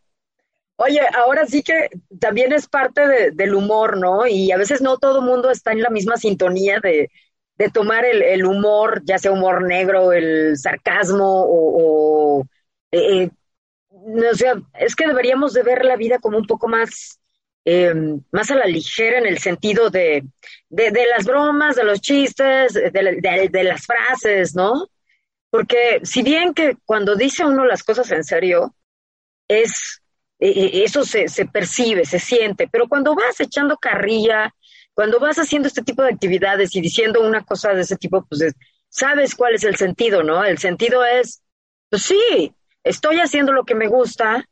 [0.80, 4.28] Oye, ahora sí que también es parte del humor, ¿no?
[4.28, 7.10] Y a veces no todo mundo está en la misma sintonía de,
[7.72, 12.46] tomar el, humor, ya sea humor negro, el sarcasmo o...
[12.92, 13.30] Eh, eh,
[13.90, 17.18] o sea, es que deberíamos de ver la vida como un poco más,
[17.64, 17.92] eh,
[18.30, 20.24] más a la ligera en el sentido de,
[20.68, 24.86] de, las bromas, de los chistes, de, de las frases, ¿no?
[25.50, 28.76] Porque si bien que cuando dice uno las cosas en serio,
[29.48, 30.00] es
[30.38, 34.54] e, e, eso se, se percibe, se siente, pero cuando vas echando carrilla,
[34.94, 38.54] cuando vas haciendo este tipo de actividades y diciendo una cosa de ese tipo, pues
[38.88, 40.44] sabes cuál es el sentido, ¿no?
[40.44, 41.42] El sentido es,
[41.90, 42.52] pues sí,
[42.84, 44.44] estoy haciendo lo que me gusta,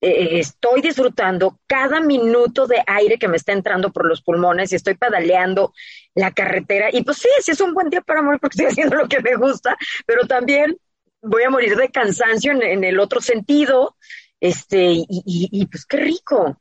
[0.00, 4.72] e, e, estoy disfrutando cada minuto de aire que me está entrando por los pulmones
[4.72, 5.72] y estoy pedaleando
[6.14, 6.88] la carretera.
[6.92, 9.20] Y pues sí, sí es un buen día para morir porque estoy haciendo lo que
[9.20, 10.76] me gusta, pero también
[11.22, 13.96] voy a morir de cansancio en el otro sentido
[14.44, 16.60] este, y, y, pues qué rico,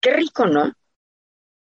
[0.00, 0.72] qué rico, ¿no?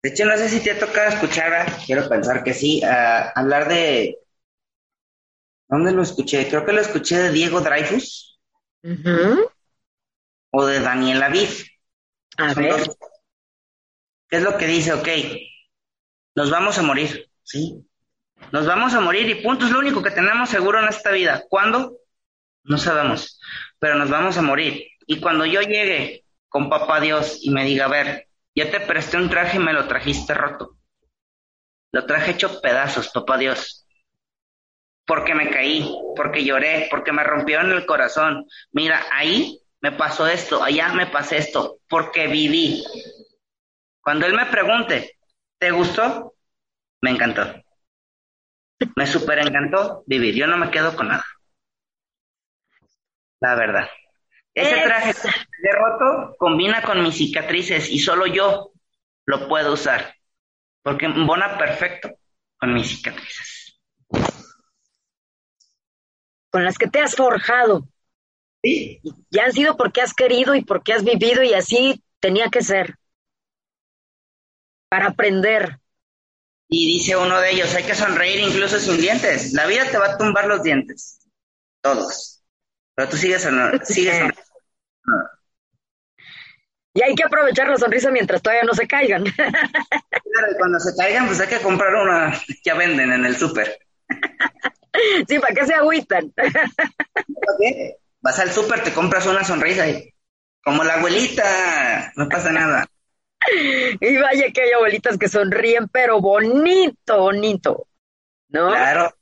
[0.02, 4.18] De hecho, no sé si te ha tocado escuchar, quiero pensar que sí, hablar de...
[5.68, 6.48] ¿Dónde lo escuché?
[6.48, 8.40] Creo que lo escuché de Diego Dreyfus.
[10.52, 11.66] O de Daniel Aviv.
[12.38, 12.90] A ver.
[14.30, 14.94] ¿Qué es lo que dice?
[14.94, 15.10] Ok,
[16.36, 17.86] nos vamos a morir, ¿sí?
[18.54, 21.44] Nos vamos a morir y punto, es lo único que tenemos seguro en esta vida.
[21.50, 21.98] ¿Cuándo?
[22.64, 23.38] No sabemos,
[23.80, 24.88] pero nos vamos a morir.
[25.08, 29.18] Y cuando yo llegue con papá Dios y me diga, a ver, yo te presté
[29.18, 30.78] un traje y me lo trajiste roto.
[31.94, 33.88] Lo traje hecho pedazos, papá Dios.
[35.06, 38.46] Porque me caí, porque lloré, porque me rompieron el corazón.
[38.72, 42.84] Mira, ahí me pasó esto, allá me pasé esto, porque viví.
[44.02, 45.18] Cuando él me pregunte,
[45.58, 46.34] ¿te gustó?
[47.02, 47.46] Me encantó.
[48.96, 50.36] Me super encantó vivir.
[50.36, 51.26] Yo no me quedo con nada.
[53.40, 53.88] La verdad.
[54.58, 58.72] Ese traje de roto combina con mis cicatrices y solo yo
[59.28, 60.16] lo puedo usar,
[60.82, 62.10] porque embona perfecto
[62.58, 63.80] con mis cicatrices.
[66.50, 67.88] Con las que te has forjado.
[68.64, 69.00] Sí.
[69.30, 72.96] Y han sido porque has querido y porque has vivido y así tenía que ser.
[74.90, 75.78] Para aprender.
[76.68, 79.54] Y dice uno de ellos, hay que sonreír incluso sin dientes.
[79.54, 81.20] La vida te va a tumbar los dientes.
[81.82, 82.44] Todos.
[82.96, 83.44] Pero tú sigues,
[83.84, 84.47] sigues sonriendo.
[86.98, 89.24] Y hay que aprovechar la sonrisa mientras todavía no se caigan.
[90.30, 92.34] Claro, y cuando se caigan, pues hay que comprar una,
[92.64, 93.80] ya venden en el súper.
[95.28, 96.34] Sí, ¿para qué se agüitan?
[98.22, 100.14] Vas al súper, te compras una sonrisa y
[100.64, 102.88] como la abuelita, no pasa nada.
[104.02, 107.88] Y vaya que hay abuelitas que sonríen, pero bonito, bonito,
[108.50, 108.70] ¿no?
[108.70, 109.16] Claro.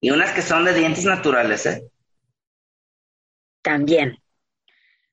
[0.00, 1.88] Y unas que son de dientes naturales, ¿eh?
[3.62, 4.18] También.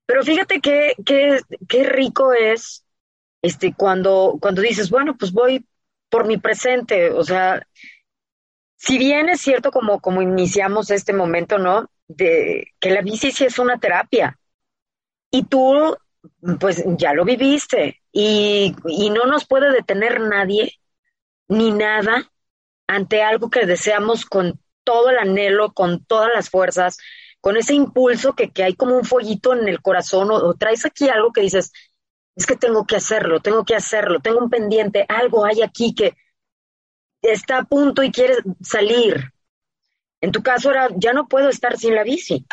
[0.08, 1.40] Pero fíjate qué, qué,
[1.70, 2.84] qué rico es
[3.44, 5.64] este, cuando, cuando dices, bueno, pues voy
[6.10, 7.62] por mi presente, o sea,
[8.78, 11.90] si bien es cierto como, como iniciamos este momento, ¿no?
[12.08, 14.40] De que la bici es una terapia.
[15.32, 15.98] Y tú,
[16.60, 18.02] pues ya lo viviste.
[18.12, 20.74] Y, y no nos puede detener nadie
[21.48, 22.32] ni nada
[22.88, 26.98] ante algo que deseamos con todo el anhelo, con todas las fuerzas,
[27.48, 31.08] con ese impulso que, que hay como un fueguito en el corazón o, traes aquí
[31.08, 31.72] algo que dices,
[32.36, 36.18] es que tengo que hacerlo, tengo que hacerlo, tengo un pendiente, algo hay aquí que
[37.22, 39.32] está a punto y quiere salir.
[40.20, 42.46] En tu caso era, ya no puedo estar sin la bici.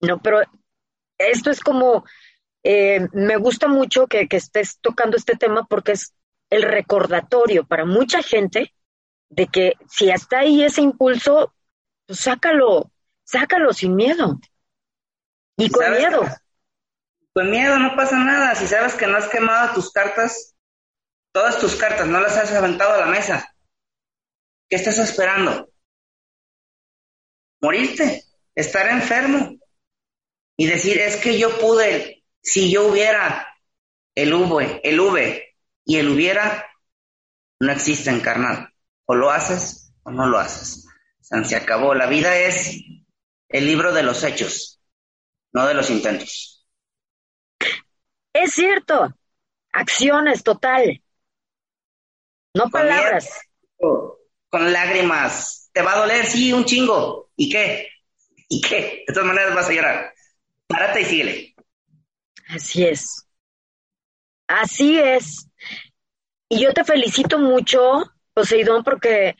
[0.00, 0.40] No, pero
[1.16, 2.04] esto es como,
[2.64, 6.16] eh, me gusta mucho que, que estés tocando este tema porque es
[6.50, 8.74] el recordatorio para mucha gente
[9.28, 11.54] de que si está ahí ese impulso,
[12.08, 12.90] pues sácalo,
[13.24, 14.38] sácalo sin miedo.
[15.56, 16.22] Y con miedo.
[17.32, 18.54] Con miedo no pasa nada.
[18.54, 20.54] Si sabes que no has quemado tus cartas,
[21.32, 23.54] todas tus cartas, no las has aventado a la mesa.
[24.68, 25.68] ¿Qué estás esperando?
[27.60, 29.56] Morirte, estar enfermo
[30.56, 33.48] y decir, es que yo pude, si yo hubiera
[34.14, 36.66] el V, el V y el hubiera,
[37.60, 38.68] no existe encarnado.
[39.06, 40.86] O lo haces o no lo haces.
[41.20, 41.94] se acabó.
[41.94, 42.78] La vida es
[43.48, 44.80] el libro de los hechos,
[45.52, 46.66] no de los intentos.
[48.32, 49.14] Es cierto.
[49.72, 51.02] Acciones total.
[52.54, 53.28] No palabras.
[53.78, 55.70] con lágrimas.
[55.72, 56.26] ¿Te va a doler?
[56.26, 57.30] Sí, un chingo.
[57.36, 57.88] ¿Y qué?
[58.48, 59.04] ¿Y qué?
[59.06, 60.14] De todas maneras vas a llorar.
[60.66, 61.54] Párate y síguele.
[62.48, 63.26] Así es.
[64.46, 65.48] Así es.
[66.48, 69.36] Y yo te felicito mucho, Poseidón, porque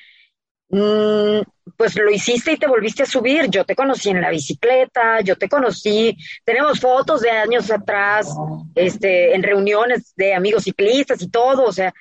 [0.71, 1.41] mm,
[1.77, 3.49] pues lo hiciste y te volviste a subir.
[3.49, 8.29] Yo te conocí en la bicicleta, yo te conocí, tenemos fotos de años atrás,
[8.75, 11.93] este, en reuniones de amigos ciclistas y todo, o sea,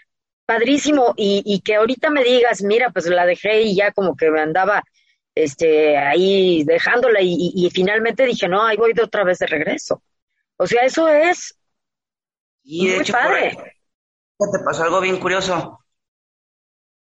[0.45, 1.13] padrísimo.
[1.17, 4.41] Y, y que ahorita me digas, mira, pues la dejé y ya como que me
[4.41, 4.83] andaba
[5.35, 10.03] este, ahí dejándola y, y, finalmente dije, no, ahí voy de otra vez de regreso.
[10.57, 11.57] O sea, eso es
[12.63, 13.51] y de hecho, padre.
[13.51, 15.79] te pasó algo bien curioso.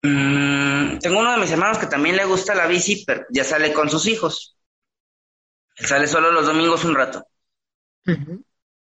[0.04, 0.55] Mm,
[1.00, 3.90] tengo uno de mis hermanos que también le gusta la bici, pero ya sale con
[3.90, 4.58] sus hijos.
[5.78, 7.26] Él sale solo los domingos un rato.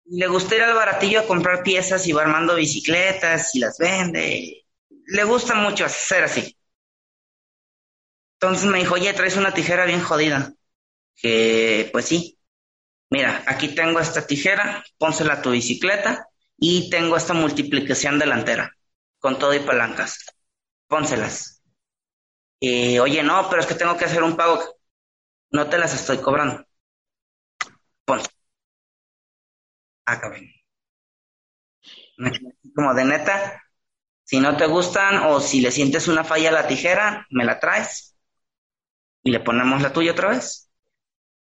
[0.06, 4.66] Le gusta ir al baratillo a comprar piezas y va armando bicicletas y las vende.
[5.08, 6.56] Le gusta mucho hacer así.
[8.36, 10.54] Entonces me dijo, oye, traes una tijera bien jodida.
[11.16, 12.40] Que, pues sí.
[13.10, 18.76] Mira, aquí tengo esta tijera, pónsela a tu bicicleta y tengo esta multiplicación delantera
[19.20, 20.26] con todo y palancas.
[20.88, 21.59] Pónselas.
[22.60, 24.60] Y, oye, no, pero es que tengo que hacer un pago.
[25.52, 26.66] No te las estoy cobrando.
[28.06, 28.36] Pónselas.
[30.06, 30.50] Ah, cabrón.
[32.76, 33.64] Como de neta,
[34.24, 37.60] si no te gustan o si le sientes una falla a la tijera, me la
[37.60, 38.16] traes
[39.24, 40.70] y le ponemos la tuya otra vez.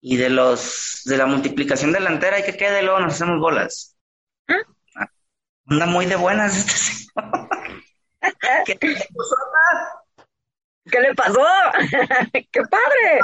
[0.00, 3.96] Y de los de la multiplicación delantera hay que quede luego nos hacemos bolas.
[4.48, 5.08] ¿Ah?
[5.66, 7.48] Anda muy de buenas este señor.
[8.64, 8.78] ¿Qué,
[10.90, 11.40] ¿Qué le pasó?
[12.32, 13.20] ¡Qué padre!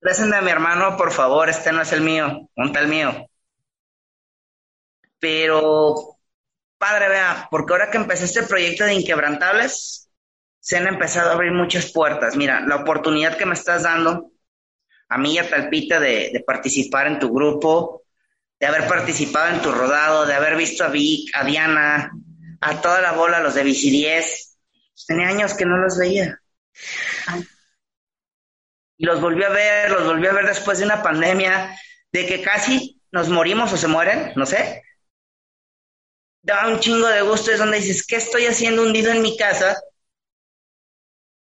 [0.00, 3.28] Présenme a mi hermano, por favor, este no es el mío, monta el mío.
[5.18, 6.18] Pero,
[6.78, 10.10] padre, vea, porque ahora que empecé este proyecto de Inquebrantables,
[10.58, 12.36] se han empezado a abrir muchas puertas.
[12.36, 14.30] Mira, la oportunidad que me estás dando,
[15.08, 18.04] a mí y a Talpita, de, participar en tu grupo,
[18.58, 22.10] de haber participado en tu rodado, de haber visto a Vic, a Diana,
[22.60, 24.58] a toda la bola, los de Bici 10.
[25.06, 26.39] Tenía años que no los veía.
[28.96, 31.74] Y los volví a ver, los volví a ver después de una pandemia,
[32.12, 34.82] de que casi nos morimos o se mueren, no sé.
[36.42, 39.76] Da un chingo de gusto, es donde dices, ¿qué estoy haciendo hundido en mi casa?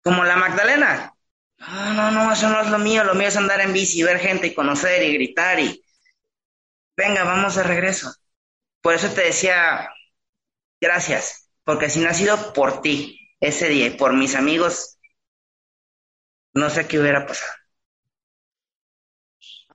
[0.03, 1.13] Como la Magdalena.
[1.57, 4.19] No, no, no, eso no es lo mío, lo mío es andar en bici, ver
[4.19, 5.83] gente y conocer y gritar y
[6.97, 8.13] venga, vamos de regreso.
[8.81, 9.89] Por eso te decía,
[10.81, 14.92] gracias, porque si no ha sido por ti ese día y por mis amigos,
[16.53, 17.53] no sé qué hubiera pasado.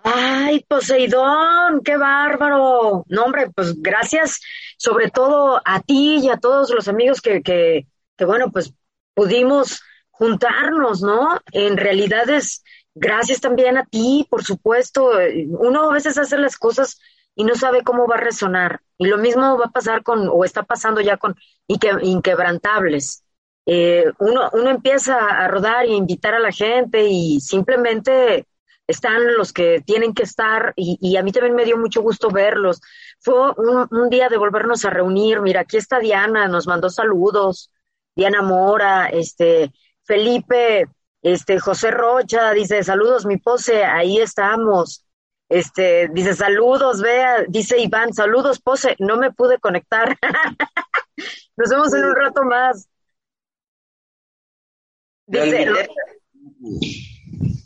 [0.03, 3.05] Ay, Poseidón, qué bárbaro.
[3.09, 4.41] No, hombre, pues gracias
[4.79, 7.87] sobre todo a ti y a todos los amigos que, que,
[8.17, 8.73] que bueno, pues
[9.15, 11.41] pudimos juntarnos, ¿no?
[11.53, 12.63] En realidad es
[13.01, 15.13] Gracias también a ti, por supuesto.
[15.51, 17.01] Uno a veces hace las cosas
[17.37, 18.81] y no sabe cómo va a resonar.
[18.97, 21.37] Y lo mismo va a pasar con, o está pasando ya con
[21.69, 23.23] inquebrantables.
[23.71, 28.47] Eh, uno, uno empieza a rodar y invitar a la gente y simplemente
[28.87, 32.81] están los que tienen que estar y, a mí también me dio mucho gusto verlos.
[33.21, 35.43] Fue un, un, día de volvernos a reunir.
[35.43, 37.71] Mira, aquí está Diana, nos mandó saludos.
[38.17, 39.71] Diana Mora, este,
[40.05, 40.89] Felipe
[41.23, 45.05] este, José Rocha dice, saludos, mi pose, ahí estamos.
[45.49, 50.17] Este, dice, saludos, vea, dice Iván, saludos, pose, no me pude conectar.
[51.57, 52.89] Nos vemos en un rato más.
[55.29, 55.89] Dice,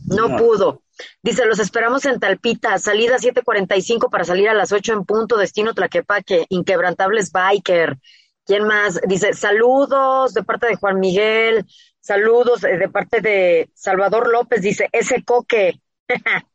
[0.06, 0.82] no, pudo.
[1.22, 5.72] Dice, los esperamos en Talpita, salida 7:45 para salir a las 8 en punto, destino
[5.72, 7.98] Tlaquepaque, inquebrantables biker.
[8.44, 9.00] ¿Quién más?
[9.06, 11.64] Dice, saludos de parte de Juan Miguel,
[12.02, 15.80] Saludos de parte de Salvador López, dice, ese coque.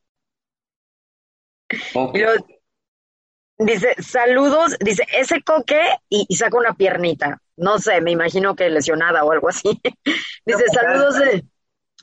[3.60, 7.42] Dice, saludos, dice, ese coque y, saca una piernita.
[7.56, 9.82] No sé, me imagino que lesionada o algo así.
[10.46, 11.44] dice, saludos de...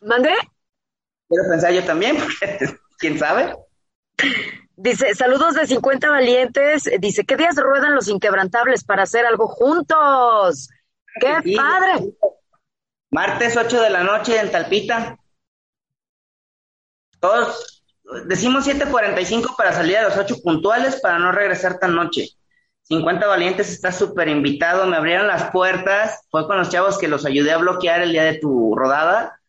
[0.03, 0.35] ¿Mandé?
[1.29, 2.17] Quiero pensar yo también,
[2.99, 3.55] quién sabe.
[4.77, 6.91] Dice, saludos de 50 valientes.
[6.99, 10.69] Dice, ¿qué días ruedan los inquebrantables para hacer algo juntos?
[11.21, 12.15] ¡Qué padre!
[13.11, 15.17] Martes 8 de la noche en Talpita.
[17.21, 17.74] Todos
[18.27, 22.31] decimos 7.45 para salir a los 8 puntuales para no regresar tan noche.
[22.83, 27.25] 50 Valientes está súper invitado, me abrieron las puertas, fue con los chavos que los
[27.25, 29.41] ayudé a bloquear el día de tu rodada.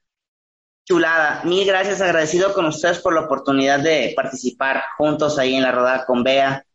[0.86, 5.72] Chulada, mil gracias, agradecido con ustedes por la oportunidad de participar juntos ahí en la
[5.72, 6.66] rodada con Bea.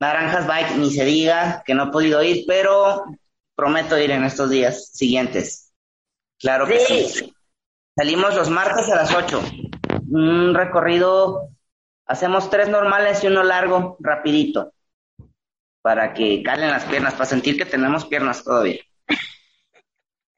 [0.00, 3.04] Naranjas Bike, ni se diga que no he podido ir, pero
[3.54, 5.72] prometo ir en estos días siguientes.
[6.38, 7.34] Claro que sí.
[7.96, 9.42] Salimos los martes a las 8
[10.14, 11.50] un recorrido,
[12.06, 14.72] hacemos tres normales y uno largo, rapidito,
[15.82, 18.80] para que calen las piernas, para sentir que tenemos piernas todavía.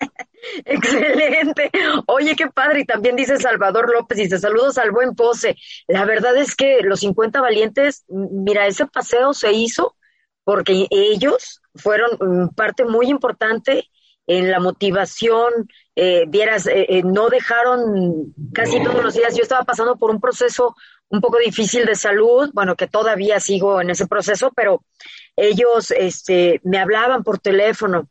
[0.65, 1.71] Excelente.
[2.07, 2.81] Oye, qué padre.
[2.81, 5.57] Y también dice Salvador López, dice saludos al buen pose.
[5.89, 9.97] La verdad es que los 50 valientes, mira, ese paseo se hizo
[10.45, 13.91] porque ellos fueron mm, parte muy importante
[14.27, 15.69] en la motivación,
[15.99, 19.35] eh, vieras, eh, eh, no dejaron casi todos los días.
[19.35, 20.77] Yo estaba pasando por un proceso
[21.09, 24.85] un poco difícil de salud, bueno, que todavía sigo en ese proceso, pero
[25.37, 28.09] ellos este, me hablaban por teléfono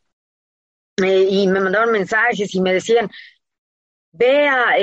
[0.98, 3.10] y me mandaban mensajes y me decían,
[4.12, 4.76] vea,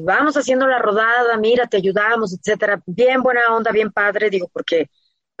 [0.00, 2.82] vamos haciendo la rodada, mira, te ayudamos, etcétera.
[2.86, 4.88] Bien buena onda, bien padre, digo, porque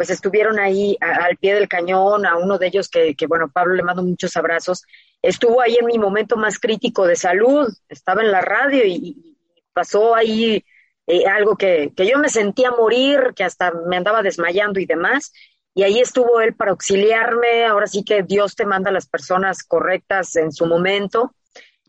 [0.00, 3.74] pues estuvieron ahí al pie del cañón, a uno de ellos que, que, bueno, Pablo
[3.74, 4.86] le mando muchos abrazos,
[5.20, 9.36] estuvo ahí en mi momento más crítico de salud, estaba en la radio y,
[9.74, 10.64] pasó ahí
[11.06, 15.34] eh, algo que, que yo me sentía morir, que hasta me andaba desmayando y demás,
[15.74, 20.34] y ahí estuvo él para auxiliarme, ahora sí que Dios te manda las personas correctas
[20.36, 21.34] en su momento,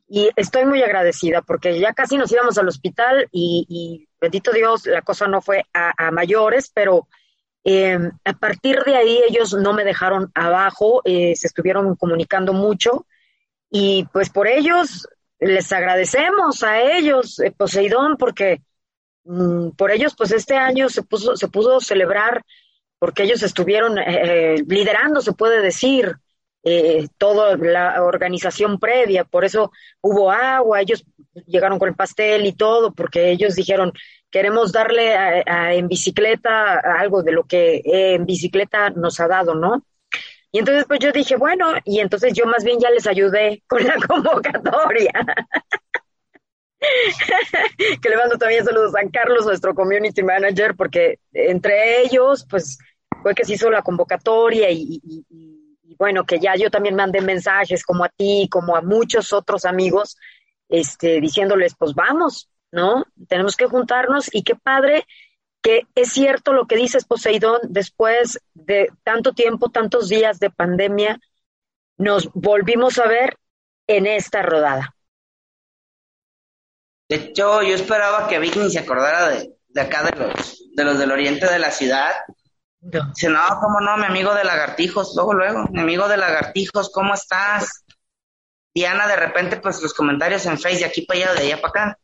[0.10, 5.02] y estoy muy agradecida porque ya casi nos íbamos al hospital y, bendito Dios, la
[5.02, 7.08] cosa no fue a mayores, pero
[7.64, 13.06] Em, a partir de ahí ellos no me dejaron abajo, eh, se estuvieron comunicando mucho
[13.70, 15.08] y pues por ellos
[15.40, 18.62] les agradecemos a ellos, eh, Poseidón, porque
[19.26, 22.44] mm, por ellos pues este año se, puso, se pudo celebrar
[22.98, 26.16] porque ellos estuvieron eh, liderando, se puede decir,
[27.18, 31.04] toda la organización previa, por eso hubo agua, ellos
[31.48, 33.94] llegaron con el pastel y todo, porque ellos dijeron,
[34.32, 39.86] queremos darle en bicicleta algo de lo que en bicicleta nos ha dado, ¿no?
[40.52, 43.84] Y entonces pues yo dije, bueno, y entonces yo más bien ya les ayudé con
[43.86, 45.12] la convocatoria.
[48.02, 52.80] que le mando también saludos a San Carlos, nuestro community manager, porque entre ellos, pues
[53.22, 57.84] fue que se hizo la convocatoria y, y, bueno, que ya yo también mandé mensajes
[57.84, 60.18] como a ti, como a muchos otros amigos,
[60.68, 63.06] este, diciéndoles, pues vamos, ¿no?
[63.28, 65.06] Tenemos que juntarnos y qué padre
[65.62, 71.20] que es cierto lo que dices, Poseidón, después de tanto tiempo, tantos días de pandemia,
[71.98, 73.38] nos volvimos a ver
[73.88, 74.96] en esta rodada.
[77.08, 81.12] De hecho, yo esperaba que Vicky se acordara de, acá de los, de los del
[81.12, 82.12] oriente de la ciudad.
[82.80, 83.12] No.
[83.14, 87.14] Dice, no, cómo no, mi amigo de lagartijos, luego, luego, mi amigo de lagartijos, ¿cómo
[87.14, 87.84] estás?
[88.74, 91.70] Diana, de repente, pues los comentarios en Facebook de aquí para allá, de allá para
[91.70, 92.00] acá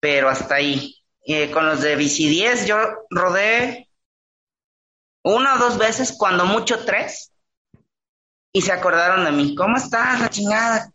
[0.00, 0.94] pero hasta ahí.
[1.24, 2.76] Eh, con los de Bici 10 yo
[3.10, 3.88] rodé
[5.22, 7.32] una o dos veces, cuando mucho tres,
[8.52, 9.54] y se acordaron de mí.
[9.54, 10.90] ¿Cómo estás, la chingada?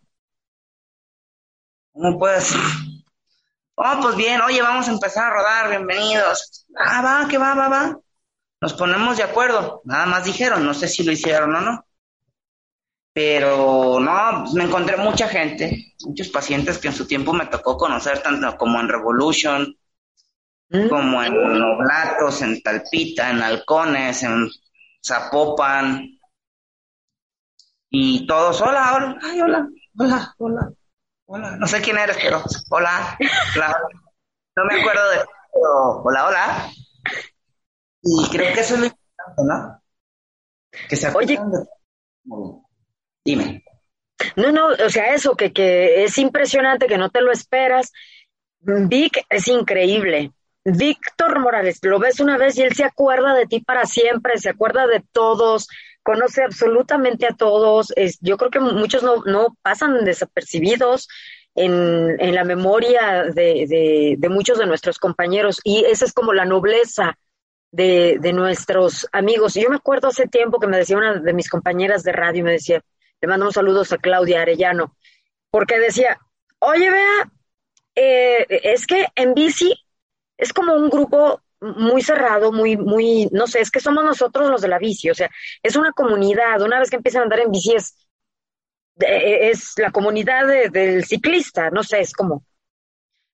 [1.93, 2.51] ¿Cómo puedes?
[3.75, 6.65] Oh, pues bien, oye, vamos a empezar a rodar, bienvenidos.
[6.75, 7.99] Ah, va, que va, va, va.
[8.61, 9.81] Nos ponemos de acuerdo.
[9.83, 11.85] Nada más dijeron, no sé si lo hicieron o no.
[13.13, 18.23] Pero no, me encontré mucha gente, muchos pacientes que en su tiempo me tocó conocer,
[18.23, 19.77] tanto como en Revolution,
[20.69, 20.89] mm.
[20.89, 24.49] como en Noblatos, en Talpita, en Halcones, en
[25.05, 26.09] Zapopan.
[27.91, 29.67] Y todos, hola, hola, ay, hola,
[29.99, 30.71] hola, hola,
[31.25, 31.57] hola.
[31.57, 32.41] No sé quién eres, pero
[32.71, 33.15] hola,
[33.55, 33.77] hola.
[34.55, 35.17] No me acuerdo de
[35.53, 36.71] pero, hola, hola.
[38.01, 39.83] Y creo que eso es lo importante, ¿no?
[40.89, 41.39] Que se Oye.
[43.25, 43.63] Dime.
[44.35, 47.91] No, no, o sea, eso, que, que es impresionante, que no te lo esperas.
[48.59, 50.31] Vic es increíble.
[50.65, 54.49] Víctor Morales, lo ves una vez y él se acuerda de ti para siempre, se
[54.49, 55.67] acuerda de todos,
[56.03, 57.91] conoce absolutamente a todos.
[57.97, 61.09] Es, yo creo que muchos no, no pasan desapercibidos
[61.55, 66.33] en, en la memoria de, de, de, muchos de nuestros compañeros y esa es como
[66.33, 67.17] la nobleza
[67.71, 69.55] de, de nuestros amigos.
[69.55, 72.53] Yo me acuerdo hace tiempo que me decía una de mis compañeras de radio, me
[72.53, 72.81] decía,
[73.23, 74.97] le mando un saludo a Claudia Arellano,
[75.49, 76.19] porque decía,
[76.59, 77.31] oye, vea,
[77.95, 79.73] eh, es que en bici
[80.37, 84.61] es como un grupo muy cerrado, muy, muy, no sé, es que somos nosotros los
[84.61, 85.29] de la bici, o sea,
[85.61, 87.95] es una comunidad, una vez que empiezan a andar en bici es,
[88.97, 92.43] es la comunidad del ciclista, no sé, es como,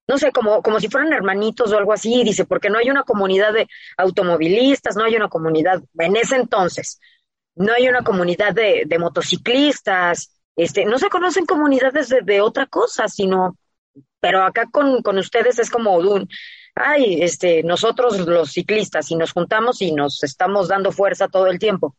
[0.07, 3.01] no sé, como, como si fueran hermanitos o algo así, dice, porque no hay una
[3.05, 3.67] comunidad de
[3.97, 6.99] automovilistas, no hay una comunidad, en ese entonces,
[7.56, 13.08] no hay una comunidad de, motociclistas, este, no se conocen comunidades de, de otra cosa,
[13.08, 13.58] sino,
[14.20, 16.28] pero acá con, con ustedes es como un,
[16.76, 21.60] ay, este, nosotros los ciclistas y nos juntamos y nos estamos dando fuerza todo el
[21.60, 21.95] tiempo.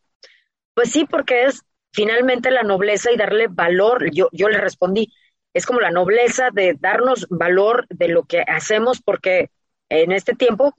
[0.75, 4.11] Pues sí, porque es finalmente la nobleza y darle valor.
[4.13, 5.13] Yo, yo le respondí,
[5.53, 9.51] es como la nobleza de darnos valor de lo que hacemos, porque
[9.89, 10.75] en este tiempo,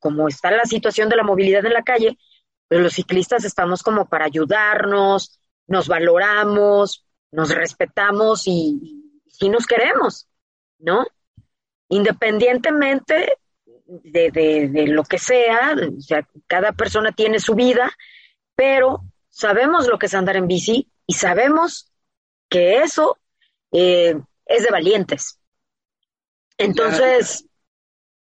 [0.00, 2.18] como está la situación de la movilidad en la calle,
[2.68, 10.28] pues los ciclistas estamos como para ayudarnos, nos valoramos, nos respetamos y, y nos queremos,
[10.78, 11.06] ¿no?
[11.88, 13.38] Independientemente
[13.86, 14.30] de,
[14.72, 17.90] de, lo que sea, o sea, cada persona tiene su vida,
[18.54, 21.92] pero sabemos lo que es andar en bici y sabemos
[22.48, 23.18] que eso
[23.72, 25.38] eh, es de valientes.
[26.58, 27.46] Entonces...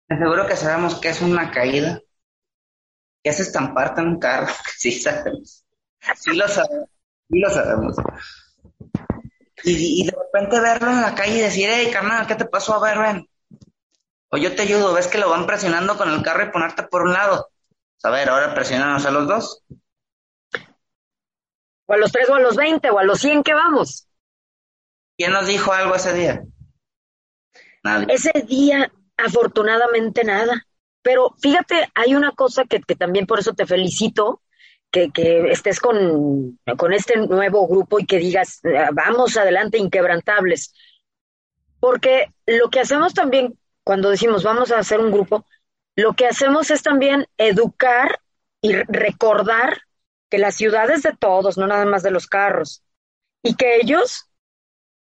[0.09, 2.01] Seguro que sabemos que es una caída,
[3.27, 4.47] que es estamparte en un carro,
[4.79, 5.67] sí sabemos.
[6.15, 6.89] Sí lo sabemos,
[7.29, 7.97] sí lo sabemos.
[9.65, 12.75] Y, y, de repente verlo en la calle y decir, hey, carnal, ¿qué te pasó?
[12.75, 13.29] A ver, ven.
[14.29, 17.03] O yo te ayudo, ves que lo van presionando con el carro y ponerte por
[17.03, 17.51] un lado.
[18.05, 19.65] A ver, ahora presionamos a los dos.
[21.87, 24.07] O a los tres o a los veinte o a los cien que vamos.
[25.19, 26.45] ¿Quién nos dijo algo ese día?
[27.83, 28.07] Nadie.
[28.09, 30.65] Ese día, afortunadamente, nada.
[31.07, 34.43] Pero fíjate, hay una cosa que, que también por eso te felicito,
[34.91, 40.75] que, que, estés con, con este nuevo grupo y que digas, ah, vamos adelante, inquebrantables.
[41.79, 45.47] Porque lo que hacemos también cuando decimos vamos a hacer un grupo,
[45.95, 48.19] lo que hacemos es también educar
[48.61, 49.83] y recordar
[50.29, 52.83] que las ciudades de todos, no nada más de los carros,
[53.45, 54.29] y que ellos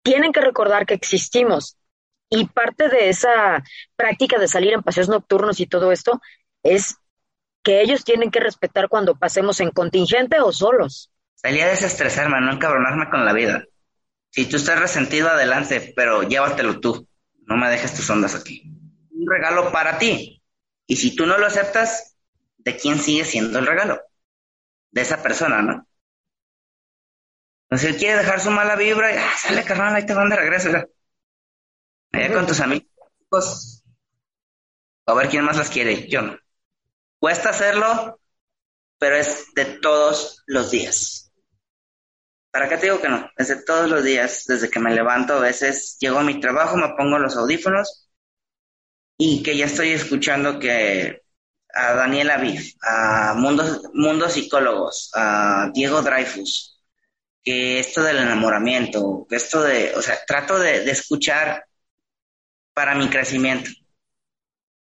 [0.03, 1.77] tienen que recordar que existimos.
[2.29, 3.63] Y parte de esa
[3.95, 6.21] práctica de salir en paseos nocturnos y todo esto
[6.63, 6.97] es
[7.63, 11.11] que ellos tienen que respetar cuando pasemos en contingente o solos.
[11.35, 13.63] Salía a desestresarme, no encabronarme con la vida.
[14.31, 17.07] Si tú estás resentido, adelante, pero llévatelo tú.
[17.47, 18.75] No me dejes tus ondas aquí
[19.15, 20.43] un regalo para ti.
[20.87, 22.15] Y si tú no lo aceptas,
[22.57, 24.01] ¿de quién sigue siendo el regalo?
[24.91, 25.87] De esa persona, ¿no?
[27.63, 30.35] Entonces él quiere dejar su mala vibra y, ah, sale carnal, ahí te van de
[30.35, 30.69] regreso.
[32.15, 33.83] Allá con tus amigos.
[35.05, 36.07] A ver quién más las quiere.
[36.07, 36.37] Yo no.
[37.19, 38.19] Cuesta hacerlo,
[38.97, 41.31] pero es de todos los días.
[42.51, 43.29] ¿Para qué te digo que no?
[43.35, 46.77] Es de todos los días, desde que me levanto, a veces llego a mi trabajo,
[46.77, 48.09] me pongo los audífonos
[49.17, 51.21] y que ya estoy escuchando que
[51.73, 56.81] a Daniel Aviv, a Mundos, Mundos Psicólogos, a Diego Dreyfus,
[57.43, 61.65] que esto del enamoramiento, que esto de, o sea, trato de, escuchar
[62.75, 63.71] para mi crecimiento.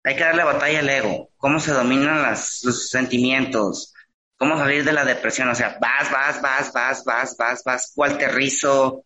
[0.03, 3.95] Hay que darle batalla al ego, cómo se dominan los sentimientos,
[4.37, 8.35] cómo salir de la depresión, o sea, vas, vas, vas, vas, vas, vas, vas, Walter
[8.35, 9.05] Rizzo,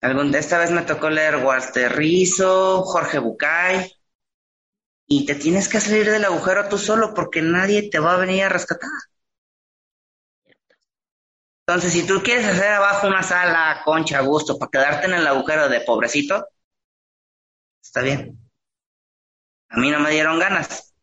[0.00, 3.92] algún, esta vez me tocó leer Walter Rizzo, Jorge Bucay,
[5.06, 8.44] y te tienes que salir del agujero tú solo porque nadie te va a venir
[8.44, 8.88] a rescatar.
[11.66, 15.26] Entonces, si tú quieres hacer abajo una sala, concha, a gusto, para quedarte en el
[15.26, 16.46] agujero de pobrecito,
[17.82, 18.38] está bien.
[19.68, 20.94] A mí no me dieron ganas.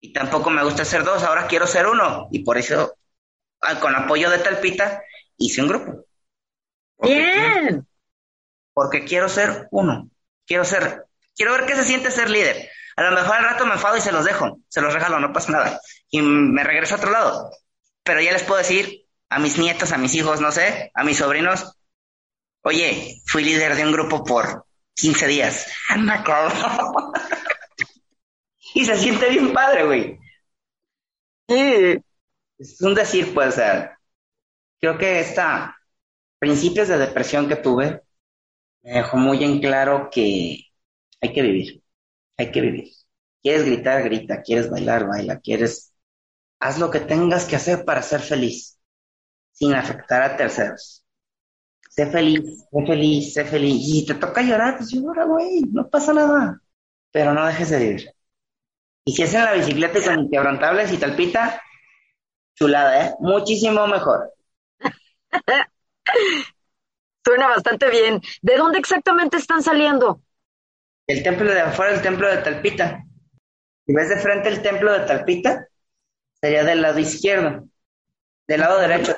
[0.00, 2.28] Y tampoco me gusta ser dos, ahora quiero ser uno.
[2.30, 2.96] Y por eso,
[3.60, 5.02] ah, con apoyo de Talpita,
[5.36, 6.06] hice un grupo.
[7.02, 7.86] bien.
[8.72, 10.08] porque quiero ser uno.
[10.46, 11.06] Quiero ser,
[11.36, 12.70] quiero ver qué se siente ser líder.
[12.96, 15.32] A lo mejor al rato me enfado y se los dejo, se los regalo, no
[15.32, 15.80] pasa nada.
[16.10, 17.50] Y me regreso a otro lado.
[18.02, 21.18] Pero ya les puedo decir a mis nietos, a mis hijos, no sé, a mis
[21.18, 21.76] sobrinos,
[22.62, 25.66] oye, fui líder de un grupo por 15 días.
[25.88, 26.22] Anda,
[28.74, 30.18] y se siente bien padre, güey.
[31.48, 31.98] Sí.
[32.58, 33.62] Es un decir, pues, o
[34.80, 35.76] creo que esta
[36.38, 38.02] principios de depresión que tuve
[38.82, 40.58] me dejó muy en claro que
[41.20, 41.82] hay que vivir
[42.38, 42.88] hay que vivir.
[43.42, 45.92] Quieres gritar, grita, quieres bailar, baila, quieres...
[46.60, 48.78] Haz lo que tengas que hacer para ser feliz,
[49.52, 51.04] sin afectar a terceros.
[52.00, 53.76] Sé feliz, sé feliz, sé feliz.
[53.78, 56.58] Y te toca llorar, pues llora, güey, no pasa nada.
[57.12, 58.14] Pero no dejes de vivir.
[59.04, 61.60] Y si es en la bicicleta y con quebrantables y talpita,
[62.54, 63.14] chulada, ¿eh?
[63.20, 64.32] Muchísimo mejor.
[67.22, 68.22] Suena bastante bien.
[68.40, 70.22] ¿De dónde exactamente están saliendo?
[71.06, 73.04] El templo de afuera, el templo de Talpita.
[73.84, 75.68] Si ves de frente el templo de Talpita,
[76.40, 77.68] sería del lado izquierdo.
[78.48, 79.14] Del lado derecho,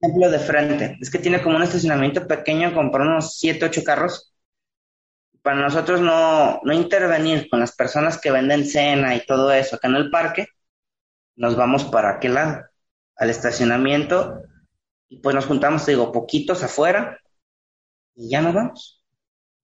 [0.00, 0.96] de frente.
[1.00, 4.34] Es que tiene como un estacionamiento pequeño con para unos 7, 8 carros.
[5.42, 9.88] Para nosotros no, no intervenir con las personas que venden cena y todo eso acá
[9.88, 10.46] en el parque,
[11.36, 12.62] nos vamos para aquel lado,
[13.16, 14.42] al estacionamiento,
[15.08, 17.18] y pues nos juntamos, te digo, poquitos afuera,
[18.14, 19.02] y ya nos vamos.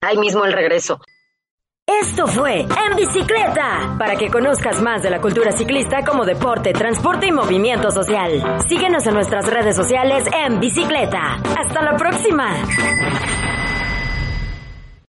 [0.01, 0.99] Ahí mismo el regreso.
[1.89, 7.29] Esto fue En Bicicleta, para que conozcas más de la cultura ciclista como deporte, transporte
[7.29, 8.61] y movimiento social.
[8.69, 11.37] Síguenos en nuestras redes sociales en Bicicleta.
[11.57, 12.49] Hasta la próxima.